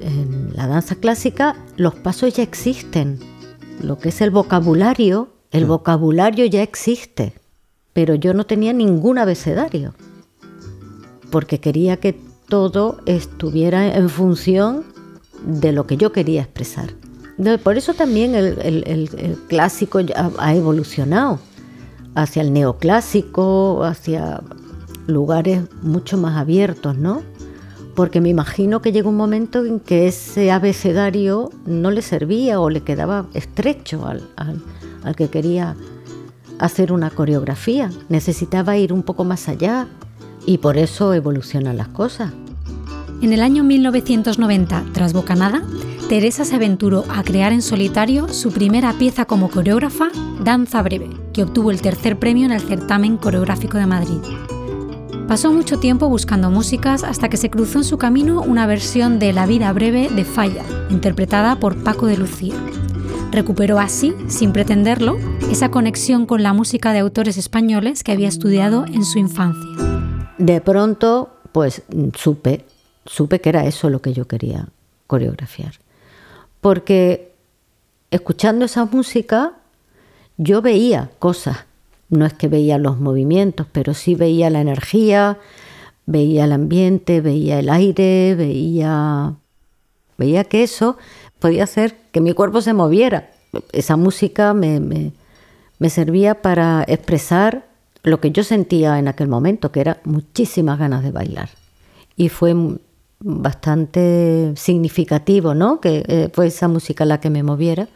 En 0.00 0.54
la 0.54 0.66
danza 0.66 0.96
clásica 0.96 1.56
los 1.76 1.94
pasos 1.94 2.34
ya 2.34 2.42
existen, 2.42 3.18
lo 3.82 3.98
que 3.98 4.10
es 4.10 4.20
el 4.20 4.30
vocabulario, 4.30 5.30
el 5.50 5.64
vocabulario 5.64 6.44
ya 6.46 6.62
existe, 6.62 7.32
pero 7.92 8.14
yo 8.14 8.34
no 8.34 8.44
tenía 8.44 8.72
ningún 8.72 9.18
abecedario 9.18 9.94
porque 11.34 11.58
quería 11.58 11.96
que 11.96 12.16
todo 12.48 12.98
estuviera 13.06 13.96
en 13.96 14.08
función 14.08 14.84
de 15.44 15.72
lo 15.72 15.84
que 15.84 15.96
yo 15.96 16.12
quería 16.12 16.42
expresar. 16.42 16.94
Por 17.62 17.76
eso 17.76 17.94
también 17.94 18.34
el, 18.34 19.38
clásico 19.48 20.00
ha 20.38 20.54
evolucionado 20.54 21.40
hacia 22.14 22.42
el 22.42 22.52
neoclásico, 22.52 23.82
hacia 23.84 24.40
lugares 25.06 25.62
mucho 25.82 26.16
más 26.16 26.36
abiertos, 26.36 26.96
¿no? 26.96 27.22
Porque 27.94 28.20
me 28.20 28.28
imagino 28.28 28.82
que 28.82 28.92
llegó 28.92 29.10
un 29.10 29.16
momento 29.16 29.64
en 29.64 29.80
que 29.80 30.06
ese 30.06 30.50
abecedario 30.50 31.50
no 31.66 31.90
le 31.90 32.02
servía 32.02 32.60
o 32.60 32.70
le 32.70 32.82
quedaba 32.82 33.26
estrecho 33.34 34.06
al, 34.06 34.22
al 34.36 35.16
que 35.16 35.28
quería 35.28 35.76
hacer 36.58 36.92
una 36.92 37.10
coreografía. 37.10 37.90
Necesitaba 38.08 38.76
ir 38.76 38.92
un 38.92 39.02
poco 39.02 39.24
más 39.24 39.48
allá, 39.48 39.88
y 40.46 40.58
por 40.58 40.76
eso 40.76 41.14
evolucionan 41.14 41.76
las 41.76 41.88
cosas. 41.88 42.32
En 43.24 43.32
el 43.32 43.40
año 43.40 43.64
1990, 43.64 44.84
tras 44.92 45.14
Bocanada, 45.14 45.62
Teresa 46.10 46.44
se 46.44 46.56
aventuró 46.56 47.06
a 47.08 47.22
crear 47.22 47.54
en 47.54 47.62
solitario 47.62 48.28
su 48.28 48.52
primera 48.52 48.92
pieza 48.98 49.24
como 49.24 49.48
coreógrafa, 49.48 50.10
Danza 50.40 50.82
Breve, 50.82 51.08
que 51.32 51.42
obtuvo 51.42 51.70
el 51.70 51.80
tercer 51.80 52.18
premio 52.18 52.44
en 52.44 52.52
el 52.52 52.60
certamen 52.60 53.16
coreográfico 53.16 53.78
de 53.78 53.86
Madrid. 53.86 54.18
Pasó 55.26 55.50
mucho 55.50 55.80
tiempo 55.80 56.10
buscando 56.10 56.50
músicas 56.50 57.02
hasta 57.02 57.30
que 57.30 57.38
se 57.38 57.48
cruzó 57.48 57.78
en 57.78 57.84
su 57.84 57.96
camino 57.96 58.42
una 58.42 58.66
versión 58.66 59.18
de 59.18 59.32
La 59.32 59.46
vida 59.46 59.72
breve 59.72 60.10
de 60.10 60.26
Falla, 60.26 60.64
interpretada 60.90 61.58
por 61.58 61.82
Paco 61.82 62.04
de 62.04 62.18
Lucía. 62.18 62.54
Recuperó 63.32 63.78
así, 63.78 64.14
sin 64.26 64.52
pretenderlo, 64.52 65.16
esa 65.50 65.70
conexión 65.70 66.26
con 66.26 66.42
la 66.42 66.52
música 66.52 66.92
de 66.92 66.98
autores 66.98 67.38
españoles 67.38 68.04
que 68.04 68.12
había 68.12 68.28
estudiado 68.28 68.84
en 68.84 69.02
su 69.02 69.18
infancia 69.18 69.84
de 70.38 70.60
pronto, 70.60 71.30
pues 71.52 71.82
supe, 72.14 72.64
supe 73.06 73.40
que 73.40 73.48
era 73.48 73.66
eso 73.66 73.90
lo 73.90 74.00
que 74.00 74.12
yo 74.12 74.26
quería 74.26 74.68
coreografiar. 75.06 75.74
Porque 76.60 77.32
escuchando 78.10 78.64
esa 78.64 78.84
música, 78.86 79.52
yo 80.36 80.62
veía 80.62 81.10
cosas. 81.18 81.64
No 82.08 82.26
es 82.26 82.32
que 82.32 82.48
veía 82.48 82.78
los 82.78 82.98
movimientos, 83.00 83.66
pero 83.72 83.94
sí 83.94 84.14
veía 84.14 84.50
la 84.50 84.60
energía, 84.60 85.38
veía 86.06 86.44
el 86.44 86.52
ambiente, 86.52 87.20
veía 87.20 87.58
el 87.58 87.70
aire, 87.70 88.34
veía, 88.34 89.34
veía 90.16 90.44
que 90.44 90.62
eso 90.62 90.96
podía 91.38 91.64
hacer 91.64 91.96
que 92.12 92.20
mi 92.20 92.32
cuerpo 92.32 92.60
se 92.60 92.72
moviera. 92.72 93.30
Esa 93.72 93.96
música 93.96 94.54
me, 94.54 94.80
me 95.78 95.90
servía 95.90 96.40
para 96.40 96.84
expresar 96.86 97.66
lo 98.02 98.20
que 98.20 98.30
yo 98.30 98.44
sentía 98.44 98.98
en 98.98 99.08
aquel 99.08 99.28
momento, 99.28 99.72
que 99.72 99.80
era 99.80 100.00
muchísimas 100.04 100.78
ganas 100.78 101.02
de 101.02 101.10
bailar. 101.10 101.50
Y 102.16 102.28
fue 102.28 102.54
bastante 103.24 104.52
significativo, 104.54 105.54
¿no? 105.54 105.80
Que 105.80 106.04
eh, 106.06 106.30
fue 106.32 106.46
esa 106.46 106.68
música 106.68 107.06
la 107.06 107.20
que 107.20 107.30
me 107.30 107.42
moviera, 107.42 107.88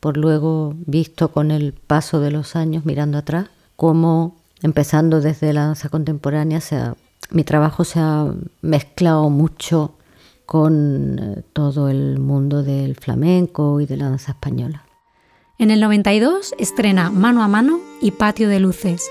por 0.00 0.18
luego 0.18 0.74
visto 0.86 1.32
con 1.32 1.50
el 1.50 1.72
paso 1.72 2.20
de 2.20 2.30
los 2.30 2.54
años, 2.56 2.84
mirando 2.84 3.18
atrás, 3.18 3.46
cómo 3.74 4.36
empezando 4.62 5.20
desde 5.20 5.52
la 5.52 5.64
danza 5.64 5.88
contemporánea, 5.88 6.60
mi 7.30 7.42
trabajo 7.42 7.84
se 7.84 8.00
ha 8.00 8.32
mezclado 8.60 9.30
mucho 9.30 9.94
con 10.44 11.18
eh, 11.18 11.42
todo 11.52 11.88
el 11.88 12.18
mundo 12.18 12.62
del 12.62 12.96
flamenco 12.96 13.80
y 13.80 13.86
de 13.86 13.96
la 13.96 14.10
danza 14.10 14.32
española. 14.32 14.84
En 15.58 15.70
el 15.70 15.80
92 15.80 16.54
estrena 16.58 17.10
Mano 17.10 17.42
a 17.42 17.48
Mano 17.48 17.80
y 18.02 18.10
Patio 18.10 18.50
de 18.50 18.60
Luces, 18.60 19.08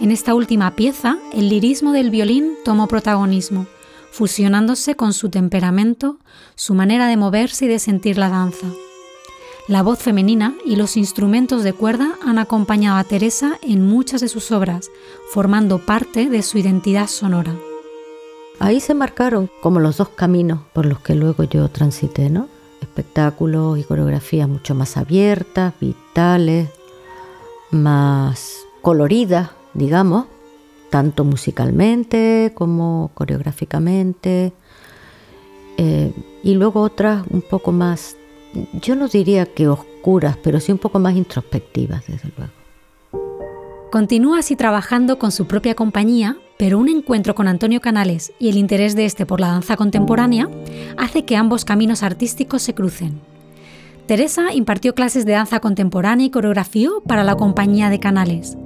en 0.00 0.10
esta 0.10 0.34
última 0.34 0.74
pieza, 0.74 1.18
el 1.32 1.48
lirismo 1.48 1.92
del 1.92 2.10
violín 2.10 2.54
tomó 2.64 2.88
protagonismo, 2.88 3.66
fusionándose 4.14 4.94
con 4.94 5.12
su 5.12 5.28
temperamento, 5.28 6.18
su 6.54 6.74
manera 6.74 7.08
de 7.08 7.16
moverse 7.16 7.64
y 7.64 7.68
de 7.68 7.80
sentir 7.80 8.16
la 8.16 8.28
danza. 8.28 8.68
La 9.66 9.82
voz 9.82 9.98
femenina 9.98 10.54
y 10.64 10.76
los 10.76 10.96
instrumentos 10.96 11.64
de 11.64 11.72
cuerda 11.72 12.12
han 12.24 12.38
acompañado 12.38 12.96
a 12.96 13.02
Teresa 13.02 13.58
en 13.60 13.84
muchas 13.84 14.20
de 14.20 14.28
sus 14.28 14.52
obras, 14.52 14.88
formando 15.32 15.80
parte 15.80 16.30
de 16.30 16.42
su 16.42 16.58
identidad 16.58 17.08
sonora. 17.08 17.56
Ahí 18.60 18.78
se 18.78 18.94
marcaron 18.94 19.50
como 19.60 19.80
los 19.80 19.96
dos 19.96 20.10
caminos 20.10 20.60
por 20.72 20.86
los 20.86 21.00
que 21.00 21.16
luego 21.16 21.42
yo 21.42 21.68
transité, 21.68 22.30
¿no? 22.30 22.46
Espectáculos 22.82 23.80
y 23.80 23.82
coreografías 23.82 24.48
mucho 24.48 24.76
más 24.76 24.96
abiertas, 24.96 25.74
vitales, 25.80 26.68
más 27.72 28.58
coloridas, 28.80 29.50
digamos, 29.72 30.26
tanto 30.94 31.24
musicalmente 31.24 32.52
como 32.54 33.10
coreográficamente. 33.14 34.52
Eh, 35.76 36.12
y 36.44 36.54
luego 36.54 36.82
otras 36.82 37.26
un 37.30 37.42
poco 37.42 37.72
más, 37.72 38.16
yo 38.80 38.94
no 38.94 39.08
diría 39.08 39.44
que 39.44 39.66
oscuras, 39.66 40.36
pero 40.40 40.60
sí 40.60 40.70
un 40.70 40.78
poco 40.78 41.00
más 41.00 41.16
introspectivas, 41.16 42.06
desde 42.06 42.30
luego. 42.36 42.52
Continúa 43.90 44.38
así 44.38 44.54
trabajando 44.54 45.18
con 45.18 45.32
su 45.32 45.48
propia 45.48 45.74
compañía, 45.74 46.36
pero 46.60 46.78
un 46.78 46.88
encuentro 46.88 47.34
con 47.34 47.48
Antonio 47.48 47.80
Canales 47.80 48.32
y 48.38 48.48
el 48.50 48.56
interés 48.56 48.94
de 48.94 49.04
este 49.04 49.26
por 49.26 49.40
la 49.40 49.48
danza 49.48 49.76
contemporánea 49.76 50.48
hace 50.96 51.24
que 51.24 51.36
ambos 51.36 51.64
caminos 51.64 52.04
artísticos 52.04 52.62
se 52.62 52.74
crucen. 52.74 53.20
Teresa 54.06 54.54
impartió 54.54 54.94
clases 54.94 55.26
de 55.26 55.32
danza 55.32 55.58
contemporánea 55.58 56.26
y 56.26 56.30
coreografió 56.30 57.02
para 57.04 57.24
la 57.24 57.34
compañía 57.34 57.90
de 57.90 57.98
Canales. 57.98 58.56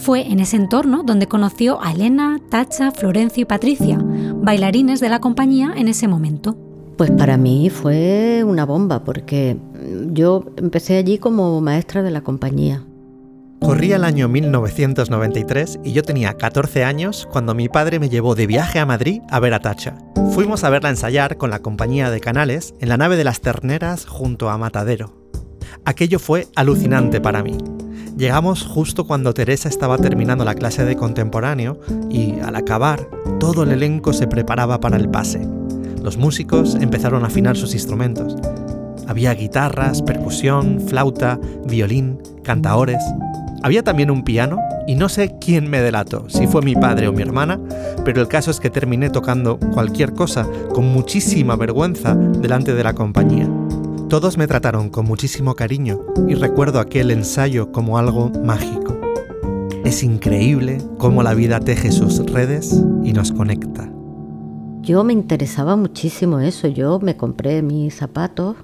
Fue 0.00 0.26
en 0.30 0.40
ese 0.40 0.56
entorno 0.56 1.02
donde 1.04 1.26
conoció 1.26 1.82
a 1.82 1.92
Elena, 1.92 2.40
Tacha, 2.48 2.90
Florencio 2.90 3.42
y 3.42 3.44
Patricia, 3.44 3.98
bailarines 4.02 5.00
de 5.00 5.08
la 5.08 5.20
compañía 5.20 5.74
en 5.76 5.88
ese 5.88 6.08
momento. 6.08 6.56
Pues 6.96 7.10
para 7.10 7.36
mí 7.36 7.70
fue 7.70 8.42
una 8.44 8.64
bomba 8.66 9.04
porque 9.04 9.56
yo 10.12 10.44
empecé 10.56 10.96
allí 10.96 11.18
como 11.18 11.60
maestra 11.60 12.02
de 12.02 12.10
la 12.10 12.22
compañía 12.22 12.84
Corría 13.60 13.96
el 13.96 14.04
año 14.04 14.26
1993 14.26 15.80
y 15.84 15.92
yo 15.92 16.02
tenía 16.02 16.32
14 16.34 16.82
años 16.82 17.28
cuando 17.30 17.54
mi 17.54 17.68
padre 17.68 17.98
me 17.98 18.08
llevó 18.08 18.34
de 18.34 18.46
viaje 18.46 18.78
a 18.78 18.86
Madrid 18.86 19.20
a 19.28 19.38
ver 19.38 19.52
a 19.52 19.60
Tacha. 19.60 19.96
Fuimos 20.32 20.64
a 20.64 20.70
verla 20.70 20.88
ensayar 20.88 21.36
con 21.36 21.50
la 21.50 21.58
compañía 21.58 22.10
de 22.10 22.20
canales 22.20 22.74
en 22.80 22.88
la 22.88 22.96
nave 22.96 23.16
de 23.16 23.24
las 23.24 23.42
terneras 23.42 24.06
junto 24.06 24.48
a 24.48 24.56
Matadero. 24.56 25.14
Aquello 25.84 26.18
fue 26.18 26.48
alucinante 26.56 27.20
para 27.20 27.42
mí. 27.42 27.58
Llegamos 28.20 28.64
justo 28.64 29.06
cuando 29.06 29.32
Teresa 29.32 29.70
estaba 29.70 29.96
terminando 29.96 30.44
la 30.44 30.54
clase 30.54 30.84
de 30.84 30.94
contemporáneo 30.94 31.80
y, 32.10 32.38
al 32.40 32.54
acabar, 32.54 33.08
todo 33.38 33.62
el 33.62 33.72
elenco 33.72 34.12
se 34.12 34.26
preparaba 34.26 34.78
para 34.78 34.98
el 34.98 35.08
pase. 35.08 35.48
Los 36.02 36.18
músicos 36.18 36.74
empezaron 36.74 37.24
a 37.24 37.28
afinar 37.28 37.56
sus 37.56 37.72
instrumentos. 37.72 38.36
Había 39.08 39.32
guitarras, 39.32 40.02
percusión, 40.02 40.82
flauta, 40.86 41.40
violín, 41.64 42.18
cantaores. 42.44 43.02
Había 43.62 43.82
también 43.82 44.10
un 44.10 44.22
piano 44.22 44.58
y 44.86 44.96
no 44.96 45.08
sé 45.08 45.36
quién 45.40 45.70
me 45.70 45.80
delató, 45.80 46.28
si 46.28 46.46
fue 46.46 46.60
mi 46.60 46.74
padre 46.74 47.08
o 47.08 47.14
mi 47.14 47.22
hermana, 47.22 47.58
pero 48.04 48.20
el 48.20 48.28
caso 48.28 48.50
es 48.50 48.60
que 48.60 48.68
terminé 48.68 49.08
tocando 49.08 49.58
cualquier 49.72 50.12
cosa 50.12 50.46
con 50.74 50.84
muchísima 50.84 51.56
vergüenza 51.56 52.14
delante 52.14 52.74
de 52.74 52.84
la 52.84 52.92
compañía. 52.92 53.48
Todos 54.10 54.36
me 54.36 54.48
trataron 54.48 54.90
con 54.90 55.06
muchísimo 55.06 55.54
cariño 55.54 56.00
y 56.26 56.34
recuerdo 56.34 56.80
aquel 56.80 57.12
ensayo 57.12 57.70
como 57.70 57.96
algo 57.96 58.32
mágico. 58.44 58.98
Es 59.84 60.02
increíble 60.02 60.78
cómo 60.98 61.22
la 61.22 61.32
vida 61.32 61.60
teje 61.60 61.92
sus 61.92 62.18
redes 62.26 62.84
y 63.04 63.12
nos 63.12 63.30
conecta. 63.30 63.88
Yo 64.82 65.04
me 65.04 65.12
interesaba 65.12 65.76
muchísimo 65.76 66.40
eso, 66.40 66.66
yo 66.66 66.98
me 66.98 67.16
compré 67.16 67.62
mis 67.62 67.94
zapatos 67.94 68.56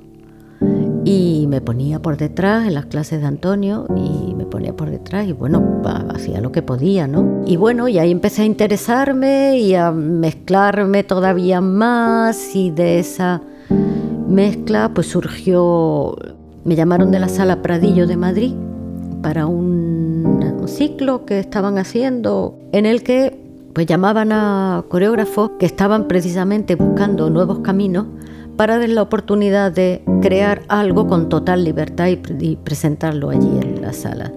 y 1.04 1.46
me 1.48 1.60
ponía 1.60 2.02
por 2.02 2.16
detrás 2.16 2.66
en 2.66 2.74
las 2.74 2.86
clases 2.86 3.20
de 3.20 3.28
Antonio 3.28 3.86
y 3.94 4.34
me 4.34 4.46
ponía 4.46 4.74
por 4.74 4.90
detrás 4.90 5.28
y 5.28 5.32
bueno, 5.32 5.80
hacía 6.12 6.40
lo 6.40 6.50
que 6.50 6.62
podía, 6.62 7.06
¿no? 7.06 7.44
Y 7.46 7.54
bueno, 7.54 7.86
y 7.86 8.00
ahí 8.00 8.10
empecé 8.10 8.42
a 8.42 8.46
interesarme 8.46 9.60
y 9.60 9.76
a 9.76 9.92
mezclarme 9.92 11.04
todavía 11.04 11.60
más 11.60 12.56
y 12.56 12.72
de 12.72 12.98
esa 12.98 13.42
mezcla 14.28 14.90
pues 14.94 15.08
surgió, 15.08 16.16
me 16.64 16.76
llamaron 16.76 17.10
de 17.10 17.18
la 17.18 17.28
sala 17.28 17.62
Pradillo 17.62 18.06
de 18.06 18.16
Madrid 18.16 18.54
para 19.22 19.46
un, 19.46 19.86
ciclo 20.66 21.24
que 21.24 21.38
estaban 21.38 21.78
haciendo 21.78 22.58
en 22.72 22.86
el 22.86 23.04
que 23.04 23.38
pues 23.72 23.86
llamaban 23.86 24.32
a 24.32 24.84
coreógrafos 24.88 25.52
que 25.60 25.66
estaban 25.66 26.08
precisamente 26.08 26.74
buscando 26.74 27.30
nuevos 27.30 27.60
caminos 27.60 28.06
para 28.56 28.78
dar 28.78 28.88
la 28.88 29.02
oportunidad 29.02 29.70
de 29.70 30.02
crear 30.22 30.62
algo 30.66 31.06
con 31.06 31.28
total 31.28 31.62
libertad 31.62 32.08
y, 32.08 32.56
presentarlo 32.56 33.30
allí 33.30 33.60
en 33.62 33.80
la 33.80 33.92
sala. 33.92 34.32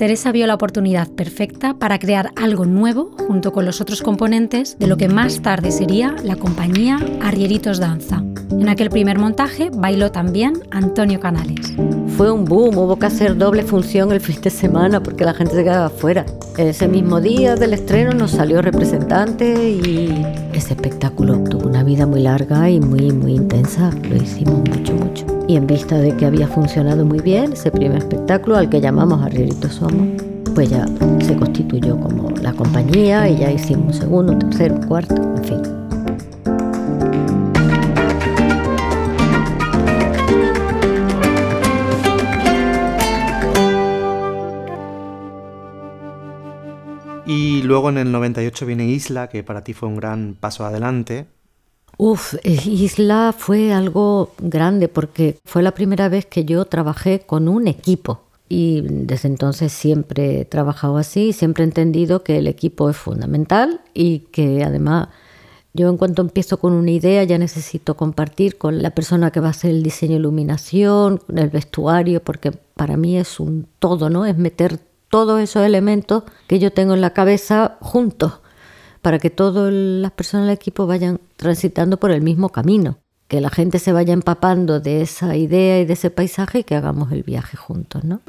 Teresa 0.00 0.32
vio 0.32 0.46
la 0.46 0.54
oportunidad 0.54 1.08
perfecta 1.10 1.74
para 1.74 1.98
crear 1.98 2.32
algo 2.34 2.64
nuevo 2.64 3.10
junto 3.18 3.52
con 3.52 3.66
los 3.66 3.82
otros 3.82 4.00
componentes 4.00 4.78
de 4.78 4.86
lo 4.86 4.96
que 4.96 5.08
más 5.08 5.42
tarde 5.42 5.70
sería 5.70 6.16
la 6.24 6.36
compañía 6.36 6.98
Arrieritos 7.20 7.80
Danza. 7.80 8.24
En 8.50 8.70
aquel 8.70 8.88
primer 8.88 9.18
montaje 9.18 9.68
bailó 9.70 10.10
también 10.10 10.54
Antonio 10.70 11.20
Canales. 11.20 11.74
Fue 12.16 12.32
un 12.32 12.46
boom, 12.46 12.78
hubo 12.78 12.98
que 12.98 13.04
hacer 13.04 13.36
doble 13.36 13.62
función 13.62 14.10
el 14.10 14.22
fin 14.22 14.40
de 14.40 14.48
semana 14.48 15.02
porque 15.02 15.26
la 15.26 15.34
gente 15.34 15.54
se 15.54 15.64
quedaba 15.64 15.88
afuera. 15.88 16.24
Ese 16.56 16.88
mismo 16.88 17.20
día 17.20 17.56
del 17.56 17.74
estreno 17.74 18.12
nos 18.12 18.30
salió 18.30 18.62
representante 18.62 19.68
y 19.68 20.24
ese 20.54 20.72
espectáculo 20.72 21.44
tuvo 21.44 21.68
una 21.68 21.84
vida 21.84 22.06
muy 22.06 22.22
larga 22.22 22.70
y 22.70 22.80
muy, 22.80 23.12
muy 23.12 23.34
intensa. 23.34 23.90
Lo 24.08 24.16
hicimos 24.16 24.60
mucho, 24.66 24.94
mucho. 24.94 25.29
Y 25.50 25.56
en 25.56 25.66
vista 25.66 25.98
de 25.98 26.16
que 26.16 26.26
había 26.26 26.46
funcionado 26.46 27.04
muy 27.04 27.18
bien 27.18 27.54
ese 27.54 27.72
primer 27.72 27.98
espectáculo 27.98 28.56
al 28.56 28.70
que 28.70 28.80
llamamos 28.80 29.20
Arrieritos 29.20 29.74
Somos, 29.74 30.22
pues 30.54 30.70
ya 30.70 30.86
se 31.26 31.34
constituyó 31.34 31.98
como 31.98 32.30
la 32.40 32.52
compañía 32.52 33.28
y 33.28 33.38
ya 33.38 33.50
hicimos 33.50 33.96
un 33.96 34.00
segundo, 34.00 34.32
un 34.34 34.38
tercero, 34.38 34.78
cuarto, 34.86 35.16
en 35.16 35.44
fin. 35.44 35.62
Y 47.26 47.62
luego 47.62 47.88
en 47.88 47.98
el 47.98 48.12
98 48.12 48.66
viene 48.66 48.84
Isla, 48.86 49.28
que 49.28 49.42
para 49.42 49.64
ti 49.64 49.72
fue 49.72 49.88
un 49.88 49.96
gran 49.96 50.36
paso 50.38 50.64
adelante. 50.64 51.26
Uf, 52.02 52.32
eh, 52.44 52.58
Isla 52.64 53.34
fue 53.36 53.74
algo 53.74 54.32
grande 54.38 54.88
porque 54.88 55.38
fue 55.44 55.62
la 55.62 55.72
primera 55.72 56.08
vez 56.08 56.24
que 56.24 56.46
yo 56.46 56.64
trabajé 56.64 57.20
con 57.20 57.46
un 57.46 57.68
equipo. 57.68 58.22
Y 58.48 58.80
desde 58.80 59.28
entonces 59.28 59.70
siempre 59.70 60.40
he 60.40 60.44
trabajado 60.46 60.96
así, 60.96 61.34
siempre 61.34 61.62
he 61.62 61.66
entendido 61.66 62.24
que 62.24 62.38
el 62.38 62.46
equipo 62.46 62.88
es 62.88 62.96
fundamental 62.96 63.82
y 63.92 64.20
que 64.32 64.64
además 64.64 65.08
yo 65.74 65.90
en 65.90 65.98
cuanto 65.98 66.22
empiezo 66.22 66.58
con 66.58 66.72
una 66.72 66.90
idea 66.90 67.22
ya 67.24 67.36
necesito 67.36 67.98
compartir 67.98 68.56
con 68.56 68.80
la 68.80 68.92
persona 68.92 69.30
que 69.30 69.40
va 69.40 69.48
a 69.48 69.50
hacer 69.50 69.70
el 69.70 69.82
diseño 69.82 70.16
iluminación, 70.16 71.20
el 71.36 71.50
vestuario, 71.50 72.22
porque 72.24 72.50
para 72.50 72.96
mí 72.96 73.18
es 73.18 73.38
un 73.40 73.66
todo, 73.78 74.08
¿no? 74.08 74.24
Es 74.24 74.38
meter 74.38 74.78
todos 75.10 75.38
esos 75.38 75.66
elementos 75.66 76.22
que 76.46 76.58
yo 76.58 76.72
tengo 76.72 76.94
en 76.94 77.02
la 77.02 77.12
cabeza 77.12 77.76
juntos 77.82 78.40
para 79.02 79.18
que 79.18 79.30
todas 79.30 79.72
las 79.72 80.12
personas 80.12 80.46
del 80.46 80.54
equipo 80.54 80.86
vayan 80.86 81.20
transitando 81.36 81.98
por 81.98 82.10
el 82.10 82.22
mismo 82.22 82.50
camino, 82.50 82.98
que 83.28 83.40
la 83.40 83.50
gente 83.50 83.78
se 83.78 83.92
vaya 83.92 84.12
empapando 84.12 84.80
de 84.80 85.02
esa 85.02 85.36
idea 85.36 85.80
y 85.80 85.84
de 85.84 85.92
ese 85.92 86.10
paisaje 86.10 86.60
y 86.60 86.64
que 86.64 86.74
hagamos 86.74 87.12
el 87.12 87.22
viaje 87.22 87.56
juntos, 87.56 88.04
¿no? 88.04 88.20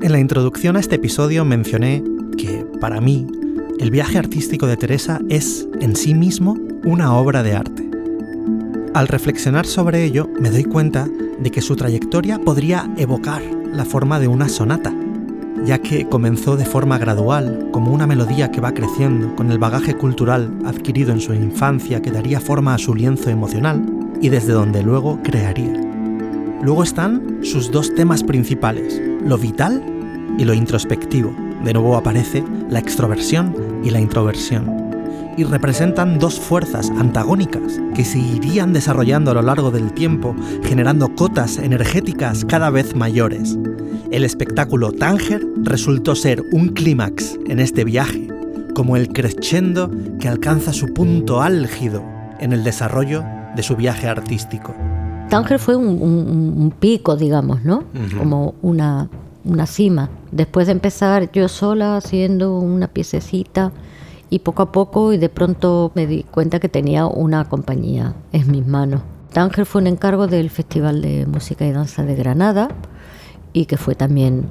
En 0.00 0.12
la 0.12 0.20
introducción 0.20 0.76
a 0.76 0.80
este 0.80 0.96
episodio 0.96 1.44
mencioné 1.44 2.02
que, 2.36 2.64
para 2.80 3.00
mí, 3.00 3.26
el 3.78 3.90
viaje 3.90 4.18
artístico 4.18 4.66
de 4.66 4.76
Teresa 4.76 5.20
es, 5.28 5.68
en 5.80 5.96
sí 5.96 6.14
mismo, 6.14 6.56
una 6.84 7.14
obra 7.14 7.42
de 7.42 7.54
arte. 7.54 7.88
Al 8.94 9.06
reflexionar 9.06 9.66
sobre 9.66 10.04
ello, 10.04 10.28
me 10.40 10.50
doy 10.50 10.64
cuenta 10.64 11.08
de 11.38 11.50
que 11.50 11.60
su 11.60 11.76
trayectoria 11.76 12.38
podría 12.38 12.90
evocar 12.96 13.42
la 13.72 13.84
forma 13.84 14.18
de 14.18 14.28
una 14.28 14.48
sonata, 14.48 14.94
ya 15.64 15.78
que 15.78 16.08
comenzó 16.08 16.56
de 16.56 16.64
forma 16.64 16.98
gradual, 16.98 17.68
como 17.72 17.92
una 17.92 18.06
melodía 18.06 18.50
que 18.50 18.60
va 18.60 18.72
creciendo 18.72 19.34
con 19.36 19.50
el 19.50 19.58
bagaje 19.58 19.94
cultural 19.94 20.52
adquirido 20.64 21.12
en 21.12 21.20
su 21.20 21.34
infancia 21.34 22.02
que 22.02 22.10
daría 22.10 22.40
forma 22.40 22.74
a 22.74 22.78
su 22.78 22.94
lienzo 22.94 23.30
emocional 23.30 23.84
y 24.20 24.28
desde 24.28 24.52
donde 24.52 24.82
luego 24.82 25.20
crearía. 25.22 25.72
Luego 26.62 26.82
están 26.82 27.38
sus 27.42 27.70
dos 27.70 27.94
temas 27.94 28.24
principales, 28.24 29.00
lo 29.24 29.38
vital 29.38 29.82
y 30.38 30.44
lo 30.44 30.54
introspectivo. 30.54 31.32
De 31.64 31.72
nuevo 31.72 31.96
aparece 31.96 32.44
la 32.68 32.78
extroversión 32.78 33.80
y 33.84 33.90
la 33.90 34.00
introversión. 34.00 34.88
Y 35.36 35.44
representan 35.44 36.18
dos 36.18 36.40
fuerzas 36.40 36.90
antagónicas 36.90 37.80
que 37.94 38.04
se 38.04 38.18
irían 38.18 38.72
desarrollando 38.72 39.30
a 39.30 39.34
lo 39.34 39.42
largo 39.42 39.70
del 39.70 39.92
tiempo, 39.92 40.34
generando 40.64 41.14
cotas 41.14 41.58
energéticas 41.58 42.44
cada 42.44 42.70
vez 42.70 42.96
mayores. 42.96 43.56
El 44.10 44.24
espectáculo 44.24 44.90
Tánger 44.92 45.46
resultó 45.62 46.14
ser 46.14 46.42
un 46.50 46.68
clímax 46.68 47.38
en 47.46 47.60
este 47.60 47.84
viaje, 47.84 48.26
como 48.74 48.96
el 48.96 49.08
crescendo 49.08 49.90
que 50.18 50.28
alcanza 50.28 50.72
su 50.72 50.94
punto 50.94 51.42
álgido 51.42 52.02
en 52.40 52.54
el 52.54 52.64
desarrollo 52.64 53.22
de 53.54 53.62
su 53.62 53.76
viaje 53.76 54.08
artístico. 54.08 54.74
Tánger 55.28 55.58
fue 55.58 55.76
un, 55.76 56.72
pico, 56.80 57.16
digamos, 57.16 57.64
¿no? 57.64 57.84
Como 58.16 58.54
una, 58.62 59.10
una 59.44 59.66
cima. 59.66 60.08
Después 60.32 60.68
de 60.68 60.72
empezar 60.72 61.30
yo 61.30 61.46
sola 61.46 61.98
haciendo 61.98 62.58
una 62.58 62.88
piececita 62.88 63.72
y 64.30 64.38
poco 64.38 64.62
a 64.62 64.72
poco 64.72 65.12
y 65.12 65.18
de 65.18 65.28
pronto 65.28 65.92
me 65.94 66.06
di 66.06 66.22
cuenta 66.22 66.60
que 66.60 66.70
tenía 66.70 67.04
una 67.04 67.44
compañía 67.44 68.14
en 68.32 68.50
mis 68.50 68.66
manos. 68.66 69.02
Tánger 69.34 69.66
fue 69.66 69.82
un 69.82 69.86
encargo 69.86 70.28
del 70.28 70.48
Festival 70.48 71.02
de 71.02 71.26
Música 71.26 71.66
y 71.66 71.72
Danza 71.72 72.04
de 72.04 72.14
Granada 72.14 72.70
y 73.52 73.66
que 73.66 73.76
fue 73.76 73.94
también 73.94 74.48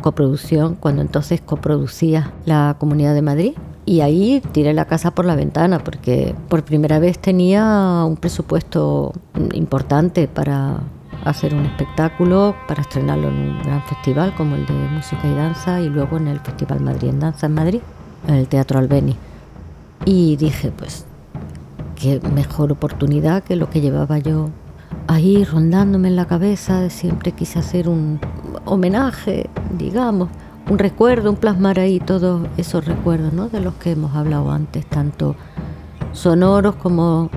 coproducción, 0.00 0.74
cuando 0.74 1.02
entonces 1.02 1.40
coproducía 1.40 2.32
la 2.44 2.76
Comunidad 2.78 3.14
de 3.14 3.22
Madrid. 3.22 3.52
Y 3.86 4.00
ahí 4.00 4.42
tiré 4.52 4.72
la 4.72 4.86
casa 4.86 5.10
por 5.12 5.24
la 5.24 5.34
ventana 5.34 5.78
porque 5.78 6.34
por 6.48 6.64
primera 6.64 6.98
vez 6.98 7.18
tenía 7.18 8.04
un 8.06 8.16
presupuesto 8.16 9.12
importante 9.52 10.26
para 10.26 10.80
hacer 11.24 11.54
un 11.54 11.64
espectáculo, 11.64 12.54
para 12.68 12.82
estrenarlo 12.82 13.28
en 13.28 13.34
un 13.34 13.62
gran 13.62 13.82
festival 13.82 14.34
como 14.34 14.56
el 14.56 14.66
de 14.66 14.74
música 14.74 15.26
y 15.26 15.34
danza 15.34 15.80
y 15.80 15.88
luego 15.88 16.16
en 16.16 16.28
el 16.28 16.40
Festival 16.40 16.80
Madrid 16.80 17.08
en 17.08 17.20
Danza 17.20 17.46
en 17.46 17.54
Madrid, 17.54 17.80
en 18.28 18.34
el 18.34 18.48
Teatro 18.48 18.78
Albeni. 18.78 19.16
Y 20.04 20.36
dije, 20.36 20.70
pues, 20.76 21.06
qué 21.96 22.20
mejor 22.34 22.72
oportunidad 22.72 23.42
que 23.42 23.56
lo 23.56 23.70
que 23.70 23.80
llevaba 23.80 24.18
yo 24.18 24.50
ahí 25.06 25.44
rondándome 25.44 26.08
en 26.08 26.16
la 26.16 26.26
cabeza, 26.26 26.88
siempre 26.90 27.32
quise 27.32 27.58
hacer 27.58 27.88
un 27.88 28.20
homenaje, 28.64 29.48
digamos, 29.76 30.28
un 30.68 30.78
recuerdo, 30.78 31.30
un 31.30 31.36
plasmar 31.36 31.78
ahí 31.78 32.00
todos 32.00 32.46
esos 32.56 32.84
recuerdos 32.86 33.32
¿no? 33.32 33.48
de 33.48 33.60
los 33.60 33.74
que 33.74 33.92
hemos 33.92 34.14
hablado 34.14 34.50
antes, 34.50 34.86
tanto 34.86 35.36
sonoros 36.12 36.76
como 36.76 37.30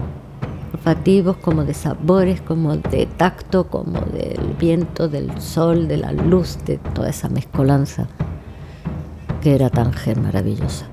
olfativos, 0.73 1.38
como 1.38 1.65
de 1.65 1.73
sabores, 1.73 2.41
como 2.41 2.77
de 2.77 3.06
tacto, 3.06 3.67
como 3.67 3.99
del 3.99 4.56
viento, 4.60 5.10
del 5.10 5.41
sol, 5.41 5.88
de 5.88 5.97
la 5.97 6.12
luz, 6.12 6.58
de 6.65 6.77
toda 6.77 7.10
esa 7.10 7.27
mezcolanza 7.30 8.08
que 9.41 9.56
era 9.56 9.69
Tanger 9.69 10.19
maravillosa. 10.19 10.86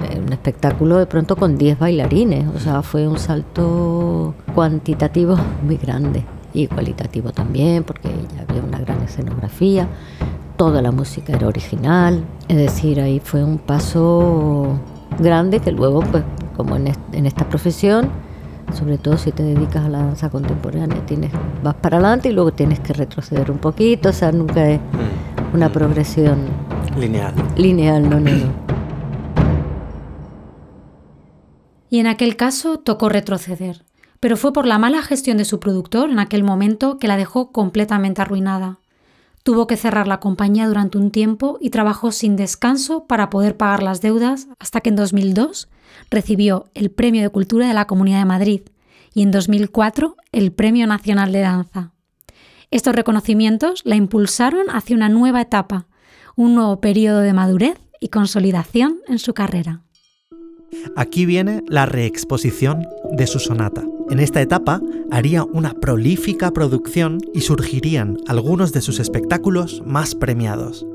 Eh, 0.00 0.20
un 0.24 0.32
espectáculo 0.32 0.98
de 0.98 1.06
pronto 1.06 1.36
con 1.36 1.56
10 1.56 1.78
bailarines, 1.78 2.46
o 2.54 2.58
sea, 2.58 2.82
fue 2.82 3.08
un 3.08 3.18
salto 3.18 4.34
cuantitativo 4.54 5.36
muy 5.62 5.78
grande 5.78 6.22
y 6.52 6.66
cualitativo 6.66 7.32
también, 7.32 7.82
porque 7.82 8.10
ya 8.34 8.44
había 8.46 8.62
una 8.62 8.78
gran 8.78 9.00
escenografía, 9.02 9.88
toda 10.56 10.82
la 10.82 10.90
música 10.92 11.32
era 11.32 11.46
original, 11.46 12.24
es 12.48 12.56
decir, 12.56 13.00
ahí 13.00 13.20
fue 13.20 13.42
un 13.42 13.56
paso 13.56 14.78
grande 15.18 15.60
que 15.60 15.72
luego, 15.72 16.00
pues, 16.00 16.24
como 16.56 16.76
en, 16.76 16.88
esta 17.26 17.48
profesión, 17.48 18.10
sobre 18.74 18.98
todo 18.98 19.16
si 19.16 19.32
te 19.32 19.42
dedicas 19.42 19.84
a 19.86 19.88
la 19.88 19.98
danza 19.98 20.28
contemporánea, 20.28 20.98
tienes, 21.06 21.30
vas 21.62 21.74
para 21.74 21.96
adelante 21.96 22.28
y 22.28 22.32
luego 22.32 22.52
tienes 22.52 22.80
que 22.80 22.92
retroceder 22.92 23.50
un 23.50 23.58
poquito, 23.58 24.10
o 24.10 24.12
sea, 24.12 24.30
nunca 24.30 24.68
es 24.68 24.78
mm. 24.78 25.54
una 25.56 25.72
progresión 25.72 26.40
lineal. 26.98 27.34
Lineal, 27.56 28.02
no, 28.02 28.20
no, 28.20 28.30
no. 28.30 28.75
Y 31.88 32.00
en 32.00 32.06
aquel 32.06 32.36
caso 32.36 32.78
tocó 32.78 33.08
retroceder, 33.08 33.84
pero 34.20 34.36
fue 34.36 34.52
por 34.52 34.66
la 34.66 34.78
mala 34.78 35.02
gestión 35.02 35.38
de 35.38 35.44
su 35.44 35.60
productor 35.60 36.10
en 36.10 36.18
aquel 36.18 36.42
momento 36.42 36.98
que 36.98 37.08
la 37.08 37.16
dejó 37.16 37.52
completamente 37.52 38.22
arruinada. 38.22 38.80
Tuvo 39.42 39.68
que 39.68 39.76
cerrar 39.76 40.08
la 40.08 40.18
compañía 40.18 40.66
durante 40.66 40.98
un 40.98 41.12
tiempo 41.12 41.58
y 41.60 41.70
trabajó 41.70 42.10
sin 42.10 42.34
descanso 42.34 43.06
para 43.06 43.30
poder 43.30 43.56
pagar 43.56 43.82
las 43.82 44.00
deudas 44.00 44.48
hasta 44.58 44.80
que 44.80 44.88
en 44.88 44.96
2002 44.96 45.68
recibió 46.10 46.66
el 46.74 46.90
Premio 46.90 47.22
de 47.22 47.30
Cultura 47.30 47.68
de 47.68 47.74
la 47.74 47.86
Comunidad 47.86 48.18
de 48.18 48.24
Madrid 48.24 48.62
y 49.14 49.22
en 49.22 49.30
2004 49.30 50.16
el 50.32 50.52
Premio 50.52 50.86
Nacional 50.88 51.30
de 51.30 51.40
Danza. 51.40 51.92
Estos 52.72 52.96
reconocimientos 52.96 53.82
la 53.84 53.94
impulsaron 53.94 54.68
hacia 54.70 54.96
una 54.96 55.08
nueva 55.08 55.40
etapa, 55.40 55.86
un 56.34 56.56
nuevo 56.56 56.80
periodo 56.80 57.20
de 57.20 57.32
madurez 57.32 57.78
y 58.00 58.08
consolidación 58.08 58.98
en 59.06 59.20
su 59.20 59.32
carrera. 59.32 59.85
Aquí 60.96 61.26
viene 61.26 61.62
la 61.68 61.86
reexposición 61.86 62.86
de 63.12 63.26
su 63.26 63.38
sonata. 63.38 63.84
En 64.08 64.20
esta 64.20 64.40
etapa 64.40 64.80
haría 65.10 65.44
una 65.44 65.74
prolífica 65.74 66.52
producción 66.52 67.18
y 67.34 67.40
surgirían 67.40 68.18
algunos 68.28 68.72
de 68.72 68.80
sus 68.80 69.00
espectáculos 69.00 69.82
más 69.84 70.14
premiados. 70.14 70.86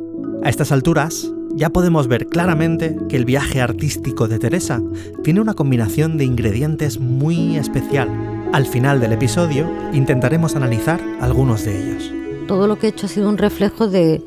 A 0.44 0.50
estas 0.50 0.72
alturas, 0.72 1.32
ya 1.56 1.70
podemos 1.70 2.08
ver 2.08 2.28
claramente 2.28 2.96
que 3.10 3.18
el 3.18 3.26
viaje 3.26 3.60
artístico 3.62 4.28
de 4.28 4.40
Teresa 4.40 4.82
tiene 5.24 5.42
una 5.42 5.54
combinación 5.54 6.18
de 6.18 6.24
ingredientes 6.26 7.00
muy 7.00 7.58
especial. 7.58 8.10
Al 8.54 8.66
final 8.66 9.00
del 9.00 9.14
episodio 9.14 9.70
intentaremos 9.94 10.56
analizar 10.56 11.02
algunos 11.20 11.66
de 11.66 11.78
ellos. 11.78 12.12
Todo 12.48 12.68
lo 12.68 12.80
que 12.80 12.88
he 12.88 12.90
hecho 12.90 13.06
ha 13.06 13.10
sido 13.10 13.30
un 13.30 13.38
reflejo 13.38 13.88
de, 13.88 14.24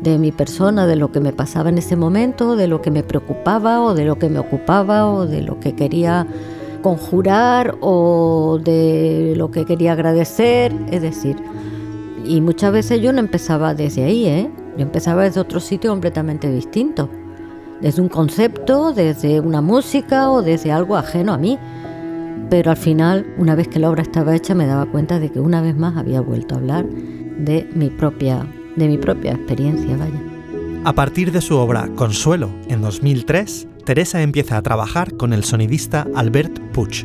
de 0.00 0.18
mi 0.18 0.32
persona, 0.32 0.86
de 0.86 0.96
lo 0.96 1.10
que 1.10 1.20
me 1.20 1.32
pasaba 1.32 1.70
en 1.70 1.78
ese 1.78 1.96
momento, 1.96 2.56
de 2.56 2.68
lo 2.68 2.80
que 2.80 2.90
me 2.90 3.02
preocupaba 3.02 3.82
o 3.82 3.94
de 3.94 4.04
lo 4.04 4.18
que 4.18 4.28
me 4.28 4.38
ocupaba 4.38 5.10
o 5.10 5.26
de 5.26 5.42
lo 5.42 5.58
que 5.58 5.74
quería 5.74 6.26
conjurar 6.82 7.76
o 7.80 8.60
de 8.62 9.34
lo 9.36 9.50
que 9.50 9.64
quería 9.64 9.92
agradecer, 9.92 10.72
es 10.90 11.02
decir, 11.02 11.36
y 12.24 12.40
muchas 12.40 12.72
veces 12.72 13.00
yo 13.00 13.12
no 13.12 13.20
empezaba 13.20 13.74
desde 13.74 14.04
ahí, 14.04 14.26
¿eh? 14.26 14.50
yo 14.76 14.82
empezaba 14.82 15.24
desde 15.24 15.40
otro 15.40 15.60
sitio 15.60 15.90
completamente 15.90 16.50
distinto, 16.50 17.08
desde 17.80 18.02
un 18.02 18.08
concepto, 18.08 18.92
desde 18.92 19.40
una 19.40 19.60
música 19.60 20.30
o 20.30 20.42
desde 20.42 20.70
algo 20.70 20.96
ajeno 20.96 21.32
a 21.32 21.38
mí. 21.38 21.58
Pero 22.50 22.70
al 22.70 22.76
final, 22.76 23.26
una 23.38 23.54
vez 23.54 23.68
que 23.68 23.78
la 23.78 23.90
obra 23.90 24.02
estaba 24.02 24.34
hecha, 24.34 24.54
me 24.54 24.66
daba 24.66 24.86
cuenta 24.86 25.18
de 25.18 25.30
que 25.30 25.40
una 25.40 25.60
vez 25.60 25.76
más 25.76 25.96
había 25.96 26.20
vuelto 26.20 26.54
a 26.54 26.58
hablar 26.58 26.86
de 26.86 27.68
mi 27.74 27.90
propia 27.90 28.46
de 28.78 28.88
mi 28.88 28.98
propia 28.98 29.32
experiencia, 29.32 29.96
vaya. 29.96 30.22
A 30.84 30.92
partir 30.92 31.32
de 31.32 31.40
su 31.40 31.56
obra 31.56 31.88
Consuelo, 31.96 32.50
en 32.68 32.80
2003, 32.80 33.66
Teresa 33.84 34.22
empieza 34.22 34.56
a 34.56 34.62
trabajar 34.62 35.16
con 35.16 35.32
el 35.32 35.44
sonidista 35.44 36.06
Albert 36.14 36.58
Puch. 36.72 37.04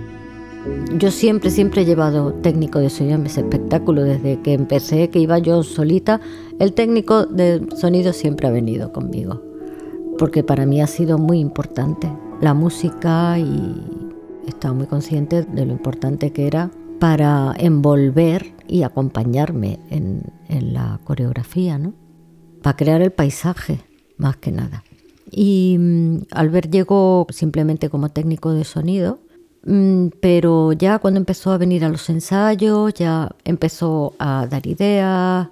Yo 0.98 1.12
siempre, 1.12 1.50
siempre 1.50 1.82
he 1.82 1.86
llevado 1.86 2.34
técnico 2.34 2.80
de 2.80 2.90
sonido 2.90 3.16
en 3.16 3.24
mis 3.24 3.38
espectáculos, 3.38 4.06
desde 4.06 4.40
que 4.42 4.54
empecé, 4.54 5.10
que 5.10 5.20
iba 5.20 5.40
yo 5.40 5.64
solita, 5.64 6.22
el 6.60 6.74
técnico 6.74 7.26
de 7.26 7.68
sonido 7.76 8.14
siempre 8.14 8.48
ha 8.48 8.52
venido 8.52 8.94
conmigo, 8.94 9.42
porque 10.18 10.44
para 10.44 10.66
mí 10.66 10.82
ha 10.82 10.88
sido 10.88 11.18
muy 11.18 11.40
importante 11.40 12.10
la 12.40 12.54
música 12.54 13.38
y 13.40 13.82
he 14.46 14.50
estado 14.50 14.76
muy 14.76 14.86
consciente 14.86 15.44
de 15.44 15.66
lo 15.66 15.74
importante 15.74 16.32
que 16.32 16.48
era 16.48 16.70
para 17.00 17.54
envolver 17.58 18.54
y 18.68 18.84
acompañarme 18.84 19.80
en, 19.90 20.24
la 20.62 21.00
coreografía, 21.04 21.78
¿no? 21.78 21.94
Para 22.62 22.78
crear 22.78 23.02
el 23.02 23.12
paisaje, 23.12 23.82
más 24.18 24.38
que 24.38 24.52
nada. 24.52 24.84
Y 25.30 25.78
mm, 25.80 26.18
Albert 26.32 26.72
llegó 26.72 27.28
simplemente 27.30 27.90
como 27.90 28.10
técnico 28.10 28.52
de 28.54 28.64
sonido, 28.64 29.20
mm, 29.66 30.08
pero 30.22 30.74
ya 30.74 31.00
cuando 31.00 31.20
empezó 31.20 31.52
a 31.52 31.58
venir 31.58 31.84
a 31.86 31.90
los 31.90 32.10
ensayos, 32.10 32.94
ya 32.94 33.30
empezó 33.44 34.14
a 34.20 34.48
dar 34.48 34.66
ideas, 34.68 35.50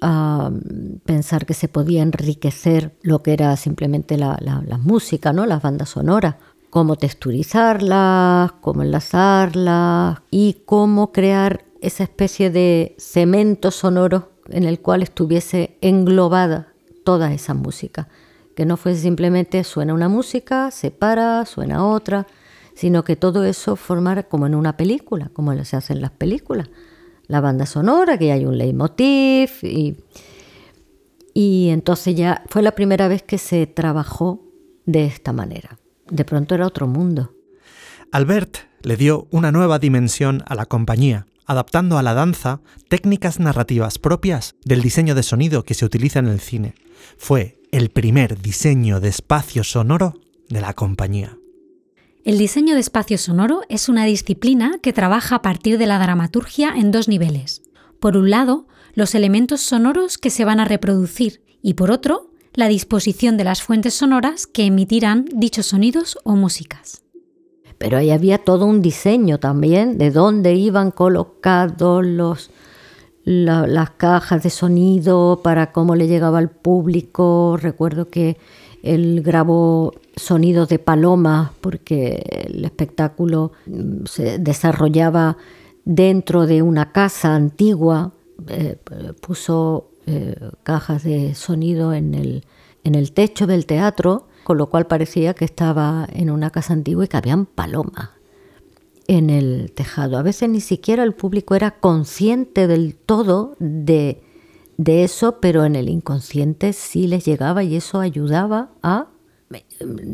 a 0.00 0.50
mm, 0.50 0.98
pensar 1.04 1.46
que 1.46 1.54
se 1.54 1.68
podía 1.68 2.02
enriquecer 2.02 2.96
lo 3.02 3.22
que 3.22 3.32
era 3.32 3.56
simplemente 3.56 4.16
la, 4.16 4.38
la 4.40 4.78
música, 4.78 5.32
¿no? 5.32 5.46
las 5.46 5.62
bandas 5.62 5.90
sonoras 5.90 6.36
cómo 6.70 6.96
texturizarlas, 6.96 8.52
cómo 8.60 8.82
enlazarlas 8.82 10.18
y 10.30 10.58
cómo 10.66 11.12
crear 11.12 11.64
esa 11.80 12.04
especie 12.04 12.50
de 12.50 12.94
cemento 12.98 13.70
sonoro 13.70 14.32
en 14.48 14.64
el 14.64 14.80
cual 14.80 15.02
estuviese 15.02 15.76
englobada 15.80 16.72
toda 17.04 17.32
esa 17.32 17.54
música. 17.54 18.08
Que 18.54 18.66
no 18.66 18.76
fuese 18.76 19.02
simplemente 19.02 19.62
suena 19.64 19.94
una 19.94 20.08
música, 20.08 20.70
se 20.70 20.90
para, 20.90 21.44
suena 21.46 21.86
otra, 21.86 22.26
sino 22.74 23.04
que 23.04 23.16
todo 23.16 23.44
eso 23.44 23.76
formara 23.76 24.24
como 24.24 24.46
en 24.46 24.54
una 24.54 24.76
película, 24.76 25.30
como 25.32 25.64
se 25.64 25.76
hace 25.76 25.92
en 25.92 26.00
las 26.00 26.10
películas. 26.10 26.68
La 27.26 27.40
banda 27.40 27.66
sonora, 27.66 28.18
que 28.18 28.32
hay 28.32 28.46
un 28.46 28.58
leitmotiv 28.58 29.50
y, 29.62 29.96
y 31.34 31.68
entonces 31.68 32.14
ya 32.16 32.42
fue 32.48 32.62
la 32.62 32.72
primera 32.72 33.06
vez 33.06 33.22
que 33.22 33.38
se 33.38 33.66
trabajó 33.66 34.42
de 34.86 35.04
esta 35.04 35.32
manera 35.32 35.78
de 36.10 36.24
pronto 36.24 36.54
era 36.54 36.66
otro 36.66 36.86
mundo. 36.86 37.34
Albert 38.12 38.58
le 38.82 38.96
dio 38.96 39.26
una 39.30 39.52
nueva 39.52 39.78
dimensión 39.78 40.42
a 40.46 40.54
la 40.54 40.66
compañía, 40.66 41.26
adaptando 41.48 41.98
a 41.98 42.02
la 42.04 42.14
danza 42.14 42.60
técnicas 42.88 43.40
narrativas 43.40 43.98
propias 43.98 44.54
del 44.64 44.82
diseño 44.82 45.16
de 45.16 45.24
sonido 45.24 45.64
que 45.64 45.74
se 45.74 45.84
utiliza 45.84 46.20
en 46.20 46.28
el 46.28 46.38
cine. 46.38 46.74
Fue 47.16 47.58
el 47.72 47.88
primer 47.88 48.40
diseño 48.40 49.00
de 49.00 49.08
espacio 49.08 49.64
sonoro 49.64 50.14
de 50.48 50.60
la 50.60 50.74
compañía. 50.74 51.36
El 52.24 52.38
diseño 52.38 52.74
de 52.74 52.80
espacio 52.80 53.16
sonoro 53.16 53.62
es 53.70 53.88
una 53.88 54.04
disciplina 54.04 54.78
que 54.82 54.92
trabaja 54.92 55.36
a 55.36 55.42
partir 55.42 55.78
de 55.78 55.86
la 55.86 55.98
dramaturgia 55.98 56.74
en 56.76 56.92
dos 56.92 57.08
niveles. 57.08 57.62
Por 57.98 58.16
un 58.16 58.28
lado, 58.28 58.68
los 58.94 59.14
elementos 59.14 59.62
sonoros 59.62 60.18
que 60.18 60.30
se 60.30 60.44
van 60.44 60.60
a 60.60 60.66
reproducir 60.66 61.42
y 61.62 61.74
por 61.74 61.90
otro, 61.90 62.30
la 62.52 62.68
disposición 62.68 63.36
de 63.36 63.44
las 63.44 63.62
fuentes 63.62 63.94
sonoras 63.94 64.46
que 64.46 64.66
emitirán 64.66 65.26
dichos 65.32 65.66
sonidos 65.66 66.18
o 66.24 66.36
músicas. 66.36 67.02
Pero 67.78 67.96
ahí 67.96 68.10
había 68.10 68.38
todo 68.38 68.66
un 68.66 68.82
diseño 68.82 69.38
también 69.38 69.98
de 69.98 70.10
dónde 70.10 70.54
iban 70.54 70.90
colocados 70.90 72.04
los, 72.04 72.50
las 73.24 73.90
cajas 73.90 74.42
de 74.42 74.50
sonido, 74.50 75.40
para 75.42 75.72
cómo 75.72 75.94
le 75.94 76.08
llegaba 76.08 76.38
al 76.38 76.50
público. 76.50 77.56
Recuerdo 77.60 78.08
que 78.08 78.36
él 78.82 79.22
grabó 79.24 79.94
sonidos 80.16 80.68
de 80.68 80.78
palomas 80.78 81.50
porque 81.60 82.46
el 82.48 82.64
espectáculo 82.64 83.52
mm, 83.66 84.06
se 84.06 84.38
desarrollaba 84.38 85.36
dentro 85.84 86.46
de 86.46 86.62
una 86.62 86.92
casa 86.92 87.34
antigua. 87.34 88.12
Eh, 88.48 88.76
puso 89.20 89.90
eh, 90.06 90.36
cajas 90.62 91.02
de 91.02 91.34
sonido 91.34 91.92
en 91.92 92.14
el, 92.14 92.44
en 92.84 92.94
el 92.94 93.12
techo 93.12 93.46
del 93.46 93.66
teatro, 93.66 94.27
con 94.48 94.56
lo 94.56 94.70
cual 94.70 94.86
parecía 94.86 95.34
que 95.34 95.44
estaba 95.44 96.08
en 96.10 96.30
una 96.30 96.48
casa 96.48 96.72
antigua 96.72 97.04
y 97.04 97.08
que 97.08 97.18
habían 97.18 97.44
palomas 97.44 98.08
en 99.06 99.28
el 99.28 99.72
tejado. 99.74 100.16
A 100.16 100.22
veces 100.22 100.48
ni 100.48 100.62
siquiera 100.62 101.02
el 101.02 101.12
público 101.12 101.54
era 101.54 101.72
consciente 101.72 102.66
del 102.66 102.94
todo 102.94 103.56
de, 103.58 104.22
de 104.78 105.04
eso, 105.04 105.38
pero 105.42 105.66
en 105.66 105.76
el 105.76 105.90
inconsciente 105.90 106.72
sí 106.72 107.06
les 107.08 107.26
llegaba 107.26 107.62
y 107.62 107.76
eso 107.76 108.00
ayudaba 108.00 108.70
a, 108.82 109.08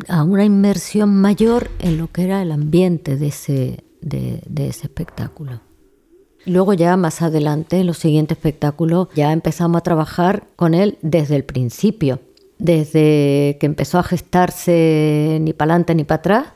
a 0.08 0.24
una 0.24 0.44
inmersión 0.44 1.14
mayor 1.14 1.70
en 1.78 1.96
lo 1.96 2.10
que 2.10 2.24
era 2.24 2.42
el 2.42 2.50
ambiente 2.50 3.16
de 3.16 3.28
ese, 3.28 3.84
de 4.00 4.66
ese 4.66 4.88
espectáculo. 4.88 5.60
Luego 6.44 6.72
ya 6.72 6.96
más 6.96 7.22
adelante, 7.22 7.78
en 7.78 7.86
los 7.86 7.98
siguientes 7.98 8.36
espectáculos, 8.36 9.10
ya 9.14 9.30
empezamos 9.30 9.78
a 9.78 9.82
trabajar 9.82 10.48
con 10.56 10.74
él 10.74 10.98
desde 11.02 11.36
el 11.36 11.44
principio, 11.44 12.18
desde 12.64 13.58
que 13.60 13.66
empezó 13.66 13.98
a 13.98 14.02
gestarse 14.02 15.38
ni 15.42 15.52
para 15.52 15.72
adelante 15.72 15.94
ni 15.94 16.04
para 16.04 16.18
atrás, 16.18 16.46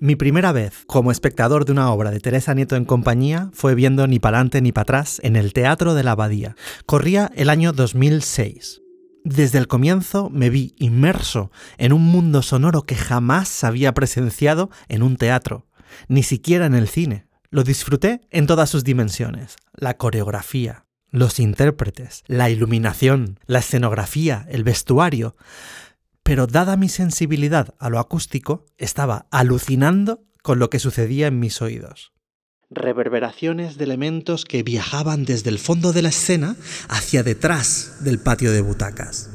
Mi 0.00 0.14
primera 0.14 0.52
vez 0.52 0.84
como 0.86 1.10
espectador 1.10 1.64
de 1.64 1.72
una 1.72 1.92
obra 1.92 2.12
de 2.12 2.20
Teresa 2.20 2.54
Nieto 2.54 2.76
en 2.76 2.84
compañía 2.84 3.50
fue 3.52 3.74
viendo 3.74 4.06
Ni 4.06 4.20
pa'lante 4.20 4.62
ni 4.62 4.70
para 4.70 4.82
atrás 4.82 5.20
en 5.24 5.34
el 5.34 5.52
Teatro 5.52 5.94
de 5.94 6.04
la 6.04 6.12
Abadía. 6.12 6.54
Corría 6.86 7.32
el 7.34 7.50
año 7.50 7.72
2006. 7.72 8.80
Desde 9.24 9.58
el 9.58 9.66
comienzo 9.66 10.30
me 10.30 10.50
vi 10.50 10.74
inmerso 10.78 11.50
en 11.78 11.92
un 11.92 12.02
mundo 12.02 12.42
sonoro 12.42 12.84
que 12.84 12.94
jamás 12.94 13.64
había 13.64 13.92
presenciado 13.92 14.70
en 14.88 15.02
un 15.02 15.16
teatro, 15.16 15.66
ni 16.06 16.22
siquiera 16.22 16.64
en 16.66 16.74
el 16.74 16.88
cine. 16.88 17.26
Lo 17.50 17.64
disfruté 17.64 18.20
en 18.30 18.46
todas 18.46 18.70
sus 18.70 18.84
dimensiones. 18.84 19.56
La 19.74 19.96
coreografía, 19.96 20.86
los 21.10 21.40
intérpretes, 21.40 22.24
la 22.26 22.50
iluminación, 22.50 23.38
la 23.46 23.60
escenografía, 23.60 24.46
el 24.50 24.64
vestuario 24.64 25.36
pero 26.28 26.46
dada 26.46 26.76
mi 26.76 26.90
sensibilidad 26.90 27.74
a 27.78 27.88
lo 27.88 27.98
acústico, 27.98 28.66
estaba 28.76 29.28
alucinando 29.30 30.26
con 30.42 30.58
lo 30.58 30.68
que 30.68 30.78
sucedía 30.78 31.26
en 31.26 31.40
mis 31.40 31.62
oídos. 31.62 32.12
Reverberaciones 32.68 33.78
de 33.78 33.84
elementos 33.84 34.44
que 34.44 34.62
viajaban 34.62 35.24
desde 35.24 35.48
el 35.48 35.58
fondo 35.58 35.94
de 35.94 36.02
la 36.02 36.10
escena 36.10 36.54
hacia 36.90 37.22
detrás 37.22 38.04
del 38.04 38.18
patio 38.18 38.52
de 38.52 38.60
butacas. 38.60 39.30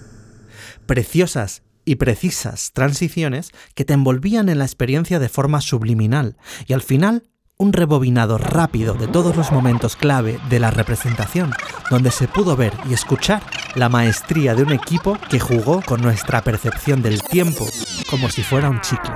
Preciosas 0.85 1.63
y 1.83 1.95
precisas 1.95 2.73
transiciones 2.73 3.53
que 3.73 3.85
te 3.85 3.93
envolvían 3.93 4.47
en 4.47 4.59
la 4.59 4.65
experiencia 4.65 5.17
de 5.17 5.29
forma 5.29 5.61
subliminal 5.61 6.37
y 6.67 6.73
al 6.73 6.83
final 6.83 7.23
un 7.63 7.71
rebobinado 7.71 8.37
rápido 8.37 8.93
de 8.93 9.07
todos 9.07 9.37
los 9.37 9.53
momentos 9.53 9.95
clave 9.95 10.37
de 10.49 10.59
la 10.59 10.69
representación, 10.69 11.51
donde 11.89 12.11
se 12.11 12.27
pudo 12.27 12.57
ver 12.57 12.73
y 12.89 12.93
escuchar 12.93 13.41
la 13.75 13.87
maestría 13.87 14.53
de 14.53 14.63
un 14.63 14.73
equipo 14.73 15.17
que 15.29 15.39
jugó 15.39 15.81
con 15.81 16.01
nuestra 16.01 16.43
percepción 16.43 17.01
del 17.01 17.23
tiempo 17.23 17.65
como 18.11 18.29
si 18.29 18.43
fuera 18.43 18.69
un 18.69 18.81
chicle. 18.81 19.13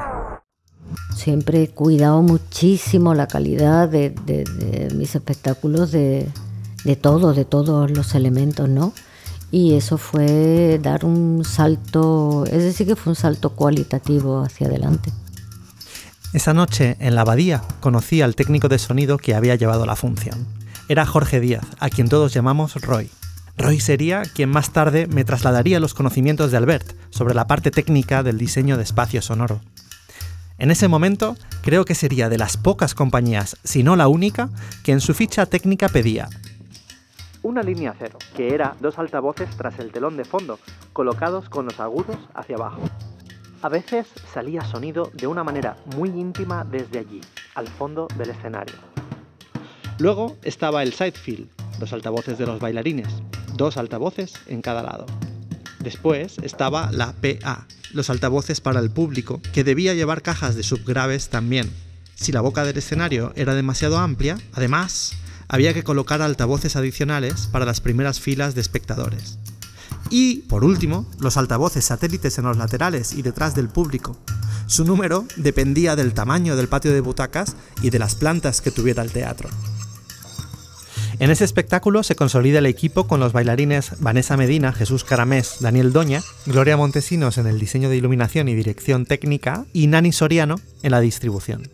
Siempre 1.13 1.63
he 1.63 1.67
cuidado 1.67 2.21
muchísimo 2.21 3.13
la 3.13 3.27
calidad 3.27 3.89
de, 3.89 4.15
mis 4.95 5.13
espectáculos, 5.13 5.91
de, 5.91 6.31
todo, 7.01 7.33
de 7.33 7.43
todos 7.43 7.91
los 7.91 8.15
elementos, 8.15 8.69
¿no? 8.69 8.93
Y 9.51 9.73
eso 9.73 9.97
fue 9.97 10.79
dar 10.81 11.03
un 11.03 11.43
salto, 11.43 12.45
es 12.45 12.63
decir, 12.63 12.87
que 12.87 12.95
fue 12.95 13.11
un 13.11 13.17
salto 13.17 13.49
cualitativo 13.49 14.39
hacia 14.39 14.67
adelante. 14.67 15.11
Esa 16.33 16.53
noche, 16.53 16.97
en 16.99 17.15
la 17.15 17.21
abadía, 17.21 17.61
conocí 17.79 18.21
al 18.21 18.35
técnico 18.35 18.67
de 18.67 18.79
sonido 18.79 19.17
que 19.17 19.33
había 19.33 19.55
llevado 19.55 19.85
la 19.85 19.95
función. 19.95 20.45
Era 20.89 21.05
Jorge 21.05 21.39
Díaz, 21.39 21.65
a 21.79 21.89
quien 21.89 22.09
todos 22.09 22.33
llamamos 22.33 22.75
Roy. 22.75 23.09
Roy 23.57 23.79
sería 23.79 24.23
quien 24.23 24.49
más 24.49 24.71
tarde 24.71 25.07
me 25.07 25.23
trasladaría 25.23 25.79
los 25.79 25.93
conocimientos 25.93 26.51
de 26.51 26.57
Albert 26.57 26.95
sobre 27.09 27.33
la 27.33 27.47
parte 27.47 27.71
técnica 27.71 28.23
del 28.23 28.37
diseño 28.37 28.77
de 28.77 28.83
espacio 28.83 29.21
sonoro. 29.21 29.61
En 30.57 30.69
ese 30.69 30.87
momento, 30.87 31.35
creo 31.61 31.85
que 31.85 31.95
sería 31.95 32.29
de 32.29 32.37
las 32.37 32.57
pocas 32.57 32.93
compañías, 32.93 33.57
si 33.63 33.83
no 33.83 33.95
la 33.95 34.07
única, 34.07 34.49
que 34.83 34.91
en 34.91 35.01
su 35.01 35.13
ficha 35.13 35.45
técnica 35.45 35.87
pedía 35.89 36.29
una 37.47 37.63
línea 37.63 37.95
cero, 37.97 38.17
que 38.35 38.53
era 38.53 38.75
dos 38.81 38.99
altavoces 38.99 39.49
tras 39.55 39.79
el 39.79 39.91
telón 39.91 40.17
de 40.17 40.25
fondo, 40.25 40.59
colocados 40.91 41.49
con 41.49 41.65
los 41.65 41.79
agudos 41.79 42.17
hacia 42.33 42.57
abajo. 42.57 42.81
A 43.61 43.69
veces 43.69 44.05
salía 44.31 44.61
sonido 44.63 45.11
de 45.13 45.25
una 45.25 45.43
manera 45.43 45.77
muy 45.95 46.09
íntima 46.09 46.63
desde 46.63 46.99
allí, 46.99 47.21
al 47.55 47.67
fondo 47.67 48.07
del 48.15 48.29
escenario. 48.29 48.75
Luego 49.97 50.37
estaba 50.43 50.83
el 50.83 50.93
sidefield, 50.93 51.49
los 51.79 51.91
altavoces 51.91 52.37
de 52.37 52.45
los 52.45 52.59
bailarines, 52.59 53.07
dos 53.55 53.77
altavoces 53.77 54.33
en 54.45 54.61
cada 54.61 54.83
lado. 54.83 55.07
Después 55.79 56.37
estaba 56.43 56.91
la 56.91 57.13
PA, 57.13 57.65
los 57.93 58.11
altavoces 58.11 58.61
para 58.61 58.79
el 58.79 58.91
público, 58.91 59.41
que 59.53 59.63
debía 59.63 59.95
llevar 59.95 60.21
cajas 60.21 60.55
de 60.55 60.61
subgraves 60.61 61.29
también. 61.29 61.71
Si 62.13 62.31
la 62.31 62.41
boca 62.41 62.63
del 62.63 62.77
escenario 62.77 63.33
era 63.35 63.55
demasiado 63.55 63.97
amplia, 63.97 64.37
además, 64.53 65.13
había 65.47 65.73
que 65.73 65.83
colocar 65.83 66.21
altavoces 66.21 66.75
adicionales 66.75 67.47
para 67.51 67.65
las 67.65 67.81
primeras 67.81 68.19
filas 68.19 68.53
de 68.53 68.61
espectadores. 68.61 69.39
Y, 70.09 70.37
por 70.43 70.63
último, 70.63 71.05
los 71.19 71.37
altavoces 71.37 71.85
satélites 71.85 72.37
en 72.37 72.45
los 72.45 72.57
laterales 72.57 73.13
y 73.13 73.21
detrás 73.21 73.55
del 73.55 73.69
público. 73.69 74.17
Su 74.67 74.83
número 74.83 75.25
dependía 75.35 75.95
del 75.95 76.13
tamaño 76.13 76.55
del 76.55 76.67
patio 76.67 76.93
de 76.93 77.01
butacas 77.01 77.55
y 77.81 77.89
de 77.89 77.99
las 77.99 78.15
plantas 78.15 78.61
que 78.61 78.71
tuviera 78.71 79.03
el 79.03 79.11
teatro. 79.11 79.49
En 81.19 81.31
ese 81.31 81.45
espectáculo 81.45 82.03
se 82.03 82.15
consolida 82.15 82.59
el 82.59 82.67
equipo 82.67 83.07
con 83.07 83.19
los 83.19 83.33
bailarines 83.33 83.99
Vanessa 83.99 84.37
Medina, 84.37 84.71
Jesús 84.71 85.03
Caramés, 85.03 85.57
Daniel 85.61 85.91
Doña, 85.91 86.21
Gloria 86.45 86.77
Montesinos 86.77 87.39
en 87.39 87.47
el 87.47 87.59
diseño 87.59 87.89
de 87.89 87.97
iluminación 87.97 88.47
y 88.49 88.55
dirección 88.55 89.05
técnica 89.07 89.65
y 89.73 89.87
Nani 89.87 90.11
Soriano 90.11 90.57
en 90.83 90.91
la 90.91 90.99
distribución. 90.99 91.69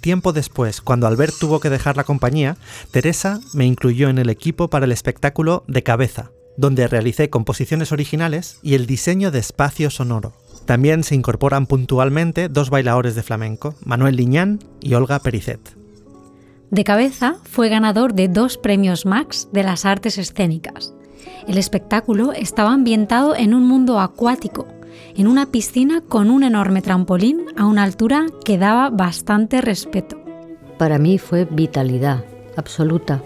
Tiempo 0.00 0.32
después, 0.32 0.80
cuando 0.80 1.06
Albert 1.06 1.34
tuvo 1.38 1.60
que 1.60 1.70
dejar 1.70 1.96
la 1.96 2.04
compañía, 2.04 2.56
Teresa 2.90 3.40
me 3.52 3.66
incluyó 3.66 4.08
en 4.08 4.18
el 4.18 4.30
equipo 4.30 4.68
para 4.68 4.86
el 4.86 4.92
espectáculo 4.92 5.62
De 5.68 5.82
Cabeza, 5.82 6.32
donde 6.56 6.88
realicé 6.88 7.30
composiciones 7.30 7.92
originales 7.92 8.58
y 8.62 8.74
el 8.74 8.86
diseño 8.86 9.30
de 9.30 9.38
espacio 9.38 9.90
sonoro. 9.90 10.32
También 10.66 11.02
se 11.04 11.14
incorporan 11.14 11.66
puntualmente 11.66 12.48
dos 12.48 12.70
bailadores 12.70 13.14
de 13.14 13.22
flamenco, 13.22 13.74
Manuel 13.84 14.16
Liñán 14.16 14.60
y 14.80 14.94
Olga 14.94 15.18
Pericet. 15.18 15.60
De 16.70 16.84
cabeza 16.84 17.36
fue 17.42 17.68
ganador 17.68 18.14
de 18.14 18.28
dos 18.28 18.56
premios 18.56 19.04
Max 19.04 19.48
de 19.52 19.64
las 19.64 19.84
artes 19.84 20.18
escénicas. 20.18 20.94
El 21.48 21.58
espectáculo 21.58 22.32
estaba 22.32 22.72
ambientado 22.72 23.34
en 23.34 23.54
un 23.54 23.66
mundo 23.66 23.98
acuático, 23.98 24.68
en 25.16 25.26
una 25.26 25.46
piscina 25.46 26.00
con 26.00 26.30
un 26.30 26.44
enorme 26.44 26.82
trampolín 26.82 27.46
a 27.56 27.66
una 27.66 27.82
altura 27.82 28.26
que 28.44 28.58
daba 28.58 28.90
bastante 28.90 29.60
respeto. 29.60 30.22
Para 30.78 30.98
mí 30.98 31.18
fue 31.18 31.44
vitalidad 31.44 32.24
absoluta, 32.56 33.22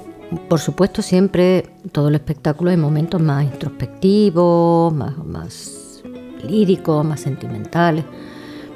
por 0.49 0.61
supuesto, 0.61 1.03
siempre 1.03 1.71
todo 1.93 2.09
el 2.09 2.15
espectáculo 2.15 2.71
hay 2.71 2.77
momentos 2.77 3.21
más 3.21 3.45
introspectivos, 3.45 4.93
más, 4.93 5.17
más 5.19 6.03
líricos, 6.47 7.05
más 7.05 7.21
sentimentales. 7.21 8.05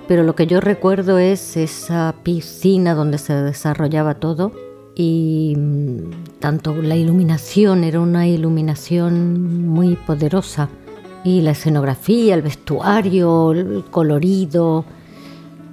Pero 0.06 0.22
lo 0.22 0.34
que 0.34 0.46
yo 0.46 0.60
recuerdo 0.60 1.18
es 1.18 1.56
esa 1.56 2.14
piscina 2.22 2.94
donde 2.94 3.18
se 3.18 3.34
desarrollaba 3.34 4.14
todo 4.14 4.52
y 4.94 5.54
mm, 5.56 6.38
tanto 6.40 6.74
la 6.74 6.96
iluminación 6.96 7.84
era 7.84 8.00
una 8.00 8.26
iluminación 8.26 9.66
muy 9.66 9.96
poderosa 9.96 10.68
y 11.24 11.42
la 11.42 11.50
escenografía, 11.50 12.34
el 12.34 12.42
vestuario, 12.42 13.52
el 13.52 13.84
colorido, 13.90 14.84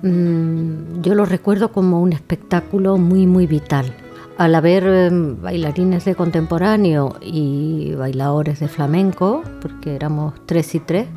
mm, 0.02 1.02
yo 1.02 1.16
lo 1.16 1.26
recuerdo 1.26 1.72
como 1.72 2.02
un 2.02 2.12
espectáculo 2.12 2.98
muy 2.98 3.26
muy 3.26 3.48
vital 3.48 3.94
al 4.38 4.56
haber 4.56 4.84
em, 4.86 5.42
bailarines 5.42 6.06
de 6.06 6.16
contemporáneo 6.16 7.16
y 7.22 7.94
bailadores 7.96 8.60
de 8.60 8.68
flamenco, 8.68 9.44
porque 9.62 9.96
éramos 9.96 10.34
tres 10.46 10.76
y 10.76 10.80
tres, 10.80 11.08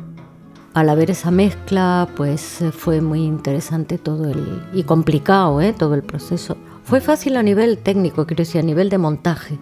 al 0.73 0.89
haber 0.89 1.11
esa 1.11 1.31
mezcla, 1.31 2.07
pues 2.15 2.61
eh, 2.61 2.71
fue 2.71 3.01
muy 3.01 3.23
interesante 3.23 3.97
todo 3.97 4.29
el 4.29 4.63
y 4.73 4.83
complicado, 4.83 5.59
¿eh? 5.61 5.73
todo 5.73 5.95
el 5.95 6.03
proceso. 6.03 6.55
Fue 6.83 7.01
fácil 7.01 7.37
a 7.37 7.43
nivel 7.43 7.77
técnico, 7.77 8.25
quiero 8.25 8.41
decir, 8.41 8.61
a 8.61 8.63
nivel 8.63 8.89
de 8.89 8.97
montaje, 8.97 9.59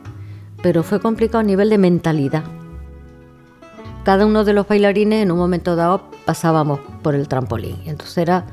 pero 0.62 0.84
fue 0.84 1.00
complicado 1.00 1.40
a 1.40 1.44
nivel 1.44 1.70
de 1.70 1.78
mentalidad. 1.78 2.44
Cada 4.04 4.26
uno 4.26 4.44
de 4.44 4.54
los 4.54 4.68
bailarines 4.68 5.24
en 5.24 5.32
un 5.32 5.38
momento 5.38 5.76
dado 5.76 6.04
pasábamos 6.26 6.80
por 7.02 7.16
el 7.16 7.28
trampolín, 7.28 7.78
entonces 7.86 8.18
era 8.20 8.46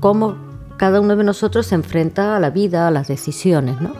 cómo 0.00 0.36
cada 0.76 1.00
uno 1.00 1.16
de 1.16 1.24
nosotros 1.24 1.66
se 1.66 1.74
enfrenta 1.74 2.36
a 2.36 2.40
la 2.40 2.50
vida, 2.50 2.88
a 2.88 2.90
las 2.90 3.08
decisiones, 3.08 3.80
¿no? 3.80 3.92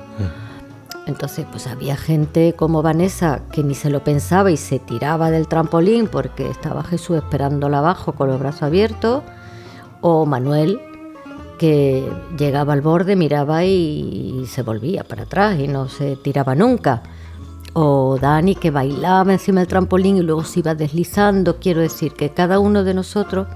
Entonces, 1.06 1.46
pues 1.50 1.66
había 1.66 1.96
gente 1.96 2.54
como 2.54 2.82
Vanessa 2.82 3.42
que 3.52 3.62
ni 3.62 3.74
se 3.74 3.90
lo 3.90 4.02
pensaba 4.02 4.50
y 4.50 4.56
se 4.56 4.78
tiraba 4.78 5.30
del 5.30 5.48
trampolín 5.48 6.08
porque 6.08 6.48
estaba 6.48 6.82
Jesús 6.82 7.18
esperándola 7.18 7.78
abajo 7.78 8.12
con 8.12 8.28
los 8.28 8.40
brazos 8.40 8.62
abiertos, 8.62 9.22
o 10.00 10.24
Manuel 10.24 10.80
que 11.58 12.10
llegaba 12.38 12.72
al 12.72 12.80
borde, 12.80 13.16
miraba 13.16 13.64
y, 13.64 14.44
se 14.46 14.62
volvía 14.62 15.04
para 15.04 15.22
atrás 15.22 15.58
y 15.58 15.68
no 15.68 15.88
se 15.88 16.16
tiraba 16.16 16.54
nunca. 16.54 17.02
O 17.74 18.18
Dani 18.20 18.54
que 18.54 18.70
bailaba 18.70 19.32
encima 19.32 19.60
del 19.60 19.68
trampolín 19.68 20.16
y 20.16 20.22
luego 20.22 20.44
se 20.44 20.60
iba 20.60 20.74
deslizando. 20.74 21.58
Quiero 21.58 21.80
decir 21.80 22.12
que 22.12 22.30
cada 22.30 22.58
uno 22.58 22.84
de 22.84 22.94
nosotros 22.94 23.46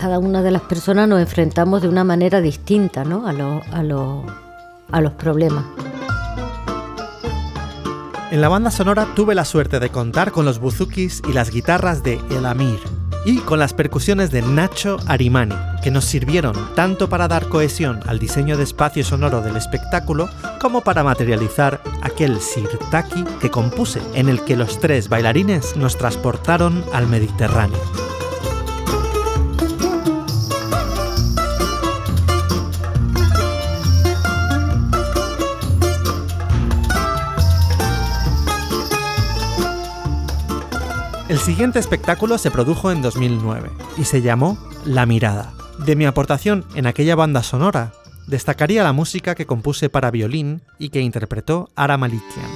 cada 0.00 0.18
una 0.18 0.42
de 0.42 0.50
las 0.50 0.62
personas 0.62 1.06
nos 1.06 1.20
enfrentamos 1.20 1.82
de 1.82 1.88
una 1.88 2.04
manera 2.04 2.40
distinta 2.40 3.04
¿no? 3.04 3.26
a, 3.26 3.32
a, 3.32 5.00
los 5.02 5.12
problemas. 5.12 5.64
En 8.30 8.40
la 8.40 8.48
banda 8.48 8.70
sonora 8.70 9.08
tuve 9.14 9.34
la 9.34 9.44
suerte 9.44 9.78
de 9.78 9.90
contar 9.90 10.32
con 10.32 10.46
los 10.46 10.58
buzukis 10.58 11.22
y 11.28 11.34
las 11.34 11.50
guitarras 11.50 12.02
de 12.02 12.18
El 12.30 12.46
Amir 12.46 12.78
y 13.26 13.38
con 13.40 13.58
las 13.58 13.74
percusiones 13.74 14.30
de 14.30 14.40
Nacho 14.40 14.96
Arimani, 15.06 15.54
que 15.82 15.90
nos 15.90 16.06
sirvieron 16.06 16.54
tanto 16.74 17.10
para 17.10 17.28
dar 17.28 17.48
cohesión 17.48 18.00
al 18.06 18.18
diseño 18.18 18.56
de 18.56 18.62
espacio 18.62 19.04
sonoro 19.04 19.42
del 19.42 19.56
espectáculo 19.56 20.30
como 20.62 20.80
para 20.80 21.04
materializar 21.04 21.82
aquel 22.00 22.40
sirtaki 22.40 23.24
que 23.38 23.50
compuse 23.50 24.00
en 24.14 24.30
el 24.30 24.42
que 24.44 24.56
los 24.56 24.80
tres 24.80 25.10
bailarines 25.10 25.76
nos 25.76 25.98
transportaron 25.98 26.82
al 26.94 27.06
Mediterráneo. 27.06 28.09
El 41.30 41.38
siguiente 41.38 41.78
espectáculo 41.78 42.38
se 42.38 42.50
produjo 42.50 42.90
en 42.90 43.02
2009 43.02 43.70
y 43.96 44.04
se 44.04 44.20
llamó 44.20 44.58
La 44.84 45.06
Mirada. 45.06 45.52
De 45.78 45.94
mi 45.94 46.04
aportación 46.04 46.64
en 46.74 46.88
aquella 46.88 47.14
banda 47.14 47.44
sonora, 47.44 47.92
destacaría 48.26 48.82
la 48.82 48.92
música 48.92 49.36
que 49.36 49.46
compuse 49.46 49.88
para 49.88 50.10
violín 50.10 50.60
y 50.76 50.88
que 50.88 51.02
interpretó 51.02 51.70
Ara 51.76 51.96
Malikian. 51.98 52.50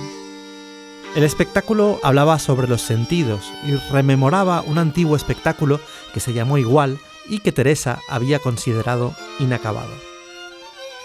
El 1.15 1.23
espectáculo 1.23 2.01
hablaba 2.03 2.41
sobre 2.41 2.67
los 2.67 2.83
sentidos 2.83 3.49
y 3.65 3.77
rememoraba 3.93 4.63
un 4.63 4.79
antiguo 4.79 5.15
espectáculo 5.15 5.79
que 6.13 6.19
se 6.19 6.33
llamó 6.33 6.59
igual 6.59 6.99
y 7.29 7.39
que 7.39 7.53
Teresa 7.53 8.01
había 8.09 8.41
considerado 8.41 9.15
inacabado. 9.39 9.95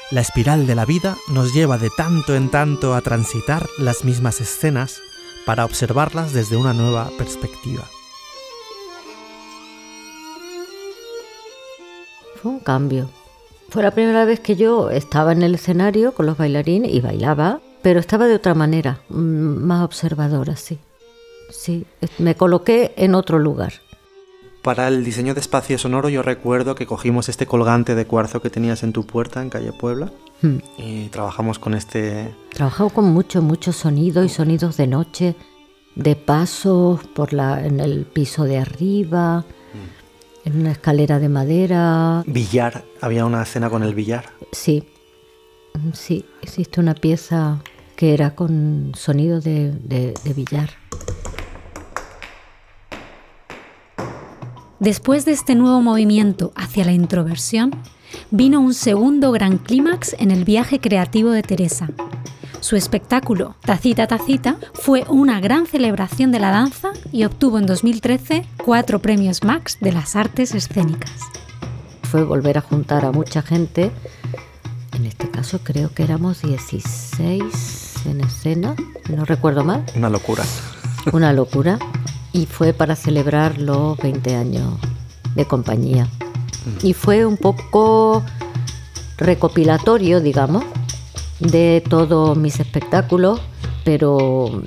La 0.09 0.21
espiral 0.21 0.65
de 0.65 0.73
la 0.73 0.85
vida 0.85 1.17
nos 1.27 1.53
lleva 1.53 1.77
de 1.77 1.91
tanto 1.95 2.35
en 2.35 2.49
tanto 2.49 2.95
a 2.95 3.01
transitar 3.01 3.67
las 3.77 4.05
mismas 4.05 4.41
escenas 4.41 5.03
para 5.45 5.65
observarlas 5.65 6.33
desde 6.33 6.57
una 6.57 6.73
nueva 6.73 7.09
perspectiva. 7.17 7.83
Fue 12.41 12.51
un 12.51 12.59
cambio. 12.59 13.09
Fue 13.69 13.83
la 13.83 13.91
primera 13.91 14.25
vez 14.25 14.39
que 14.39 14.55
yo 14.55 14.89
estaba 14.89 15.31
en 15.31 15.43
el 15.43 15.55
escenario 15.55 16.13
con 16.13 16.25
los 16.25 16.37
bailarines 16.37 16.91
y 16.93 17.01
bailaba, 17.01 17.59
pero 17.81 17.99
estaba 17.99 18.27
de 18.27 18.35
otra 18.35 18.53
manera, 18.53 19.01
mm, 19.09 19.15
más 19.15 19.83
observadora, 19.83 20.55
sí. 20.55 20.79
Sí, 21.51 21.85
me 22.17 22.35
coloqué 22.35 22.93
en 22.95 23.15
otro 23.15 23.39
lugar. 23.39 23.73
Para 24.61 24.87
el 24.87 25.03
diseño 25.03 25.33
de 25.33 25.39
espacio 25.39 25.77
sonoro 25.77 26.09
yo 26.09 26.21
recuerdo 26.21 26.75
que 26.75 26.85
cogimos 26.85 27.29
este 27.29 27.45
colgante 27.45 27.95
de 27.95 28.05
cuarzo 28.05 28.41
que 28.41 28.49
tenías 28.49 28.83
en 28.83 28.93
tu 28.93 29.05
puerta 29.05 29.41
en 29.41 29.49
calle 29.49 29.71
Puebla 29.71 30.11
hmm. 30.41 30.57
y 30.77 31.07
trabajamos 31.09 31.59
con 31.59 31.73
este... 31.73 32.33
Trabajamos 32.53 32.93
con 32.93 33.05
mucho, 33.05 33.41
mucho 33.41 33.71
sonido 33.71 34.23
y 34.23 34.29
sonidos 34.29 34.77
de 34.77 34.87
noche, 34.87 35.35
de 35.95 36.15
pasos 36.15 37.01
por 37.15 37.33
la, 37.33 37.65
en 37.65 37.79
el 37.79 38.05
piso 38.05 38.43
de 38.43 38.57
arriba, 38.57 39.39
hmm. 39.39 40.47
en 40.47 40.59
una 40.59 40.71
escalera 40.71 41.19
de 41.19 41.29
madera. 41.29 42.23
Billar, 42.25 42.83
había 43.01 43.25
una 43.25 43.43
escena 43.43 43.69
con 43.69 43.83
el 43.83 43.93
billar. 43.93 44.25
Sí, 44.51 44.83
sí, 45.93 46.25
existe 46.41 46.79
una 46.79 46.95
pieza 46.95 47.61
que 47.95 48.13
era 48.13 48.35
con 48.35 48.91
sonido 48.95 49.41
de, 49.41 49.71
de 49.71 50.33
billar. 50.33 50.69
Después 54.79 55.25
de 55.25 55.33
este 55.33 55.55
nuevo 55.55 55.81
movimiento 55.81 56.53
hacia 56.55 56.85
la 56.85 56.93
introversión, 56.93 57.71
vino 58.31 58.59
un 58.59 58.73
segundo 58.73 59.31
gran 59.31 59.57
clímax 59.57 60.15
en 60.19 60.31
el 60.31 60.43
viaje 60.43 60.79
creativo 60.79 61.31
de 61.31 61.41
Teresa. 61.41 61.89
Su 62.59 62.75
espectáculo, 62.75 63.55
Tacita 63.61 64.05
Tacita, 64.05 64.57
fue 64.73 65.05
una 65.09 65.39
gran 65.39 65.65
celebración 65.65 66.31
de 66.31 66.39
la 66.39 66.51
danza 66.51 66.89
y 67.11 67.23
obtuvo 67.23 67.57
en 67.57 67.65
2013 67.65 68.45
cuatro 68.63 68.99
premios 68.99 69.43
Max 69.43 69.77
de 69.79 69.93
las 69.93 70.15
artes 70.15 70.53
escénicas. 70.53 71.11
Fue 72.03 72.23
volver 72.23 72.57
a 72.57 72.61
juntar 72.61 73.05
a 73.05 73.11
mucha 73.11 73.41
gente, 73.41 73.91
en 74.93 75.05
este 75.05 75.29
caso 75.29 75.59
creo 75.63 75.93
que 75.93 76.03
éramos 76.03 76.41
16 76.41 78.05
en 78.05 78.21
escena, 78.21 78.75
no 79.09 79.25
recuerdo 79.25 79.63
mal. 79.63 79.85
Una 79.95 80.09
locura. 80.09 80.43
Una 81.13 81.33
locura 81.33 81.79
y 82.33 82.45
fue 82.45 82.73
para 82.73 82.95
celebrar 82.95 83.57
los 83.57 83.97
20 83.97 84.35
años 84.35 84.73
de 85.35 85.45
compañía. 85.45 86.07
Y 86.83 86.93
fue 86.93 87.25
un 87.25 87.37
poco 87.37 88.23
recopilatorio, 89.17 90.21
digamos, 90.21 90.63
de 91.39 91.83
todos 91.87 92.37
mis 92.37 92.59
espectáculos, 92.59 93.41
pero 93.83 94.61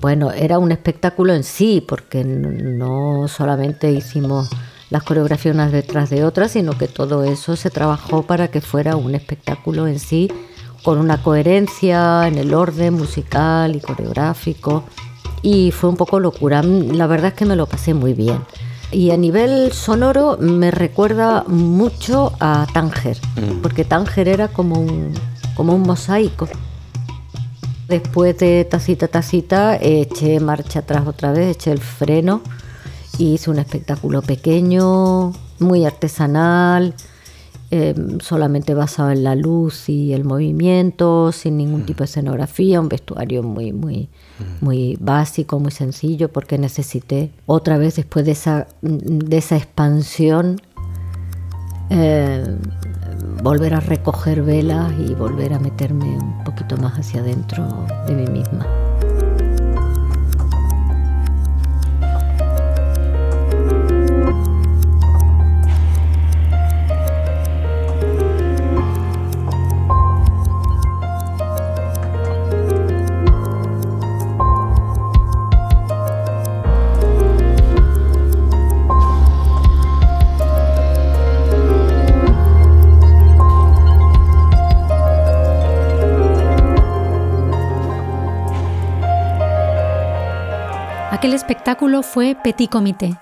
bueno, 0.00 0.32
era 0.32 0.58
un 0.58 0.72
espectáculo 0.72 1.34
en 1.34 1.44
sí, 1.44 1.84
porque 1.86 2.24
no 2.24 3.28
solamente 3.28 3.90
hicimos 3.90 4.48
las 4.90 5.02
coreografías 5.02 5.54
unas 5.54 5.72
detrás 5.72 6.10
de 6.10 6.24
otras, 6.24 6.52
sino 6.52 6.78
que 6.78 6.86
todo 6.86 7.24
eso 7.24 7.56
se 7.56 7.70
trabajó 7.70 8.22
para 8.22 8.48
que 8.48 8.60
fuera 8.60 8.96
un 8.96 9.14
espectáculo 9.14 9.86
en 9.86 9.98
sí, 9.98 10.30
con 10.82 10.98
una 10.98 11.22
coherencia 11.22 12.28
en 12.28 12.38
el 12.38 12.54
orden 12.54 12.94
musical 12.94 13.74
y 13.74 13.80
coreográfico 13.80 14.84
y 15.42 15.70
fue 15.70 15.90
un 15.90 15.96
poco 15.96 16.20
locura. 16.20 16.62
La 16.62 17.06
verdad 17.06 17.28
es 17.28 17.34
que 17.34 17.44
me 17.44 17.56
lo 17.56 17.66
pasé 17.66 17.94
muy 17.94 18.14
bien. 18.14 18.38
Y 18.92 19.10
a 19.10 19.16
nivel 19.16 19.72
sonoro 19.72 20.38
me 20.38 20.70
recuerda 20.70 21.44
mucho 21.48 22.32
a 22.40 22.66
Tánger, 22.72 23.18
mm. 23.36 23.60
porque 23.60 23.84
Tánger 23.84 24.28
era 24.28 24.48
como 24.48 24.80
un, 24.80 25.12
como 25.54 25.74
un 25.74 25.82
mosaico. 25.82 26.48
Después 27.88 28.38
de 28.38 28.64
tacita, 28.64 29.08
tacita, 29.08 29.76
eché 29.76 30.40
marcha 30.40 30.80
atrás 30.80 31.06
otra 31.06 31.32
vez, 31.32 31.56
eché 31.56 31.72
el 31.72 31.80
freno 31.80 32.42
y 33.18 33.34
hice 33.34 33.50
un 33.50 33.58
espectáculo 33.58 34.22
pequeño, 34.22 35.32
muy 35.58 35.84
artesanal, 35.84 36.94
Em, 37.72 38.20
solamente 38.20 38.74
basado 38.74 39.10
en 39.10 39.24
la 39.24 39.34
luz 39.34 39.88
y 39.88 40.12
el 40.12 40.24
movimiento, 40.24 41.32
sin 41.32 41.56
ningún 41.56 41.84
tipo 41.84 41.98
de 41.98 42.04
escenografía, 42.04 42.80
un 42.80 42.88
vestuario 42.88 43.42
muy, 43.42 43.72
muy, 43.72 44.08
muy 44.60 44.96
básico, 45.00 45.58
muy 45.58 45.72
sencillo, 45.72 46.28
porque 46.28 46.58
necesité 46.58 47.32
otra 47.44 47.76
vez 47.76 47.96
después 47.96 48.24
de 48.24 48.32
esa, 48.32 48.68
de 48.82 49.36
esa 49.36 49.56
expansión 49.56 50.60
em, 51.90 52.58
volver 53.42 53.74
a 53.74 53.80
recoger 53.80 54.42
velas 54.42 54.92
y 55.00 55.14
volver 55.14 55.52
a 55.52 55.58
meterme 55.58 56.16
un 56.16 56.44
poquito 56.44 56.76
más 56.76 56.96
hacia 56.96 57.20
adentro 57.20 57.66
de 58.06 58.14
mí 58.14 58.30
misma. 58.30 58.85
Aquel 91.26 91.34
espectáculo 91.34 92.04
fue 92.04 92.36
Petit 92.40 92.70
Comité. 92.70 93.18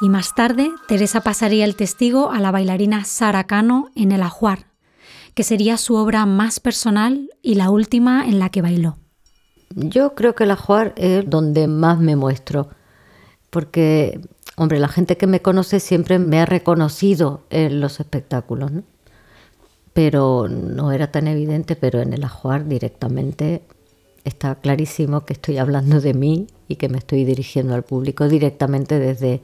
Y 0.00 0.08
más 0.08 0.32
tarde, 0.36 0.70
Teresa 0.86 1.22
pasaría 1.22 1.64
el 1.64 1.74
testigo 1.74 2.30
a 2.30 2.38
la 2.38 2.52
bailarina 2.52 3.04
Sara 3.04 3.48
Cano 3.48 3.90
en 3.96 4.12
El 4.12 4.22
Ajuar, 4.22 4.68
que 5.34 5.42
sería 5.42 5.76
su 5.76 5.96
obra 5.96 6.24
más 6.24 6.60
personal 6.60 7.28
y 7.42 7.56
la 7.56 7.70
última 7.70 8.28
en 8.28 8.38
la 8.38 8.50
que 8.50 8.62
bailó. 8.62 8.96
Yo 9.74 10.14
creo 10.14 10.36
que 10.36 10.44
El 10.44 10.52
Ajuar 10.52 10.94
es 10.96 11.28
donde 11.28 11.66
más 11.66 11.98
me 11.98 12.14
muestro, 12.14 12.68
porque, 13.50 14.20
hombre, 14.56 14.78
la 14.78 14.86
gente 14.86 15.16
que 15.16 15.26
me 15.26 15.42
conoce 15.42 15.80
siempre 15.80 16.20
me 16.20 16.38
ha 16.38 16.46
reconocido 16.46 17.42
en 17.50 17.80
los 17.80 17.98
espectáculos, 17.98 18.70
pero 19.92 20.46
no 20.48 20.92
era 20.92 21.10
tan 21.10 21.26
evidente, 21.26 21.74
pero 21.74 22.02
en 22.02 22.12
El 22.12 22.22
Ajuar 22.22 22.68
directamente 22.68 23.64
está 24.22 24.54
clarísimo 24.54 25.24
que 25.24 25.32
estoy 25.32 25.58
hablando 25.58 26.00
de 26.00 26.14
mí 26.14 26.46
y 26.70 26.76
que 26.76 26.88
me 26.88 26.98
estoy 26.98 27.24
dirigiendo 27.24 27.74
al 27.74 27.82
público 27.82 28.28
directamente 28.28 29.00
desde, 29.00 29.42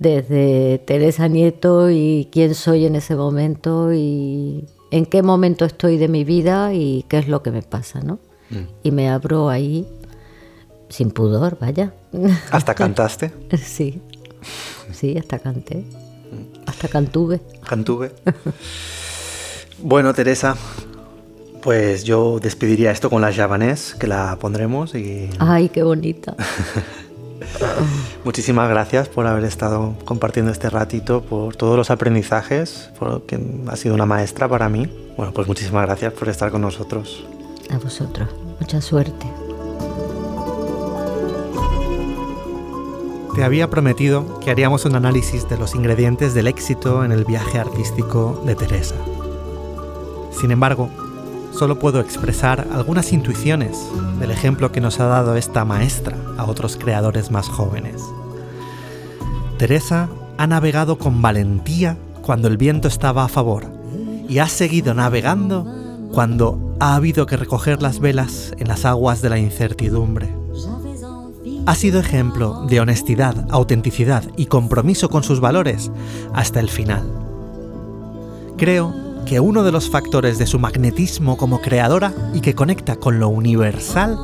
desde 0.00 0.78
Teresa 0.78 1.28
Nieto 1.28 1.88
y 1.88 2.28
quién 2.32 2.56
soy 2.56 2.84
en 2.84 2.96
ese 2.96 3.14
momento 3.14 3.92
y 3.94 4.66
en 4.90 5.06
qué 5.06 5.22
momento 5.22 5.64
estoy 5.64 5.98
de 5.98 6.08
mi 6.08 6.24
vida 6.24 6.74
y 6.74 7.04
qué 7.08 7.18
es 7.18 7.28
lo 7.28 7.44
que 7.44 7.52
me 7.52 7.62
pasa, 7.62 8.00
¿no? 8.00 8.18
Mm. 8.50 8.56
Y 8.82 8.90
me 8.90 9.08
abro 9.08 9.48
ahí 9.48 9.86
sin 10.88 11.12
pudor, 11.12 11.58
vaya. 11.60 11.94
¿Hasta 12.50 12.74
cantaste? 12.82 13.32
sí, 13.56 14.02
sí, 14.92 15.16
hasta 15.16 15.38
canté. 15.38 15.84
Hasta 16.66 16.88
cantuve. 16.88 17.40
Cantuve. 17.68 18.10
bueno, 19.80 20.12
Teresa, 20.12 20.56
pues 21.66 22.04
yo 22.04 22.38
despediría 22.38 22.92
esto 22.92 23.10
con 23.10 23.22
la 23.22 23.32
javanés, 23.32 23.96
que 23.98 24.06
la 24.06 24.36
pondremos 24.40 24.94
y... 24.94 25.28
¡Ay, 25.40 25.68
qué 25.68 25.82
bonita! 25.82 26.36
Muchísimas 28.24 28.70
gracias 28.70 29.08
por 29.08 29.26
haber 29.26 29.42
estado 29.42 29.96
compartiendo 30.04 30.52
este 30.52 30.70
ratito, 30.70 31.22
por 31.22 31.56
todos 31.56 31.76
los 31.76 31.90
aprendizajes, 31.90 32.92
porque 33.00 33.40
ha 33.66 33.74
sido 33.74 33.96
una 33.96 34.06
maestra 34.06 34.48
para 34.48 34.68
mí. 34.68 34.88
Bueno, 35.16 35.32
pues 35.34 35.48
muchísimas 35.48 35.84
gracias 35.86 36.12
por 36.12 36.28
estar 36.28 36.52
con 36.52 36.60
nosotros. 36.60 37.26
A 37.68 37.78
vosotros. 37.78 38.28
Mucha 38.60 38.80
suerte. 38.80 39.26
Te 43.34 43.42
había 43.42 43.68
prometido 43.68 44.38
que 44.38 44.52
haríamos 44.52 44.84
un 44.84 44.94
análisis 44.94 45.48
de 45.48 45.58
los 45.58 45.74
ingredientes 45.74 46.32
del 46.32 46.46
éxito 46.46 47.04
en 47.04 47.10
el 47.10 47.24
viaje 47.24 47.58
artístico 47.58 48.40
de 48.46 48.54
Teresa. 48.54 48.94
Sin 50.30 50.52
embargo, 50.52 50.90
solo 51.52 51.78
puedo 51.78 52.00
expresar 52.00 52.66
algunas 52.72 53.12
intuiciones 53.12 53.78
del 54.18 54.30
ejemplo 54.30 54.72
que 54.72 54.80
nos 54.80 55.00
ha 55.00 55.06
dado 55.06 55.36
esta 55.36 55.64
maestra 55.64 56.16
a 56.36 56.44
otros 56.44 56.76
creadores 56.76 57.30
más 57.30 57.48
jóvenes. 57.48 58.02
Teresa 59.58 60.08
ha 60.38 60.46
navegado 60.46 60.98
con 60.98 61.22
valentía 61.22 61.96
cuando 62.22 62.48
el 62.48 62.56
viento 62.56 62.88
estaba 62.88 63.24
a 63.24 63.28
favor 63.28 63.64
y 64.28 64.38
ha 64.38 64.48
seguido 64.48 64.94
navegando 64.94 65.66
cuando 66.12 66.76
ha 66.80 66.94
habido 66.94 67.26
que 67.26 67.36
recoger 67.36 67.82
las 67.82 68.00
velas 68.00 68.52
en 68.58 68.68
las 68.68 68.84
aguas 68.84 69.22
de 69.22 69.30
la 69.30 69.38
incertidumbre. 69.38 70.28
Ha 71.66 71.74
sido 71.74 71.98
ejemplo 72.00 72.64
de 72.68 72.80
honestidad, 72.80 73.46
autenticidad 73.50 74.24
y 74.36 74.46
compromiso 74.46 75.08
con 75.08 75.22
sus 75.22 75.40
valores 75.40 75.90
hasta 76.32 76.60
el 76.60 76.68
final. 76.68 77.02
Creo 78.56 79.05
que 79.26 79.40
uno 79.40 79.64
de 79.64 79.72
los 79.72 79.90
factores 79.90 80.38
de 80.38 80.46
su 80.46 80.58
magnetismo 80.58 81.36
como 81.36 81.60
creadora 81.60 82.14
y 82.32 82.40
que 82.40 82.54
conecta 82.54 82.96
con 82.96 83.18
lo 83.18 83.28
universal 83.28 84.18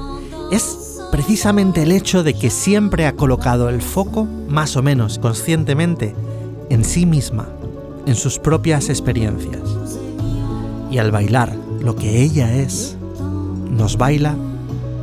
es 0.50 1.00
precisamente 1.10 1.82
el 1.82 1.92
hecho 1.92 2.22
de 2.22 2.34
que 2.34 2.48
siempre 2.48 3.06
ha 3.06 3.16
colocado 3.16 3.68
el 3.68 3.82
foco, 3.82 4.24
más 4.48 4.76
o 4.76 4.82
menos 4.82 5.18
conscientemente, 5.18 6.14
en 6.70 6.84
sí 6.84 7.04
misma, 7.04 7.48
en 8.06 8.14
sus 8.14 8.38
propias 8.38 8.88
experiencias. 8.88 9.60
Y 10.90 10.98
al 10.98 11.10
bailar 11.10 11.54
lo 11.80 11.96
que 11.96 12.22
ella 12.22 12.54
es, 12.54 12.96
nos 13.70 13.98
baila 13.98 14.36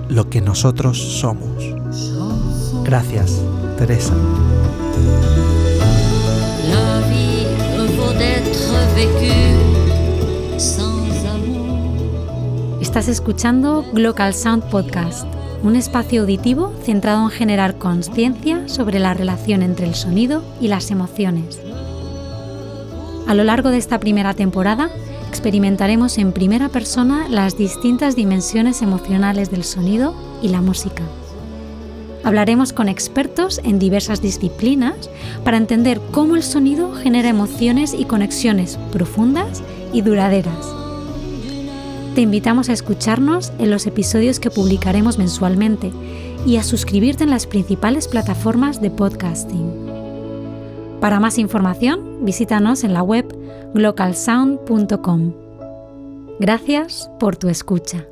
lo 0.07 0.29
que 0.29 0.41
nosotros 0.41 0.97
somos. 0.97 1.75
Gracias, 2.85 3.41
Teresa. 3.77 4.13
Estás 12.89 13.07
escuchando 13.07 13.85
Glocal 13.93 14.33
Sound 14.33 14.63
Podcast, 14.63 15.27
un 15.61 15.75
espacio 15.75 16.21
auditivo 16.21 16.73
centrado 16.81 17.21
en 17.21 17.29
generar 17.29 17.77
conciencia 17.77 18.67
sobre 18.67 18.97
la 18.97 19.13
relación 19.13 19.61
entre 19.61 19.85
el 19.85 19.93
sonido 19.93 20.43
y 20.59 20.69
las 20.69 20.89
emociones. 20.89 21.61
A 23.27 23.35
lo 23.35 23.43
largo 23.43 23.69
de 23.69 23.77
esta 23.77 23.99
primera 23.99 24.33
temporada, 24.33 24.89
experimentaremos 25.27 26.17
en 26.17 26.31
primera 26.31 26.69
persona 26.69 27.27
las 27.29 27.55
distintas 27.55 28.15
dimensiones 28.15 28.81
emocionales 28.81 29.51
del 29.51 29.65
sonido 29.65 30.15
y 30.41 30.47
la 30.47 30.61
música. 30.61 31.03
Hablaremos 32.23 32.73
con 32.73 32.89
expertos 32.89 33.61
en 33.63 33.77
diversas 33.77 34.19
disciplinas 34.19 35.11
para 35.43 35.57
entender 35.57 36.01
cómo 36.09 36.35
el 36.35 36.41
sonido 36.41 36.95
genera 36.95 37.29
emociones 37.29 37.93
y 37.93 38.05
conexiones 38.05 38.79
profundas 38.91 39.61
y 39.93 40.01
duraderas. 40.01 40.78
Te 42.19 42.23
invitamos 42.23 42.67
a 42.67 42.73
escucharnos 42.73 43.53
en 43.59 43.69
los 43.69 43.87
episodios 43.87 44.41
que 44.41 44.51
publicaremos 44.51 45.17
mensualmente 45.17 45.93
y 46.45 46.57
a 46.57 46.63
suscribirte 46.63 47.23
en 47.23 47.29
las 47.29 47.47
principales 47.47 48.09
plataformas 48.09 48.81
de 48.81 48.91
podcasting. 48.91 50.97
Para 50.99 51.21
más 51.21 51.37
información, 51.37 52.25
visítanos 52.25 52.83
en 52.83 52.91
la 52.91 53.03
web 53.03 53.25
localsound.com. 53.73 55.33
Gracias 56.41 57.09
por 57.21 57.37
tu 57.37 57.47
escucha. 57.47 58.05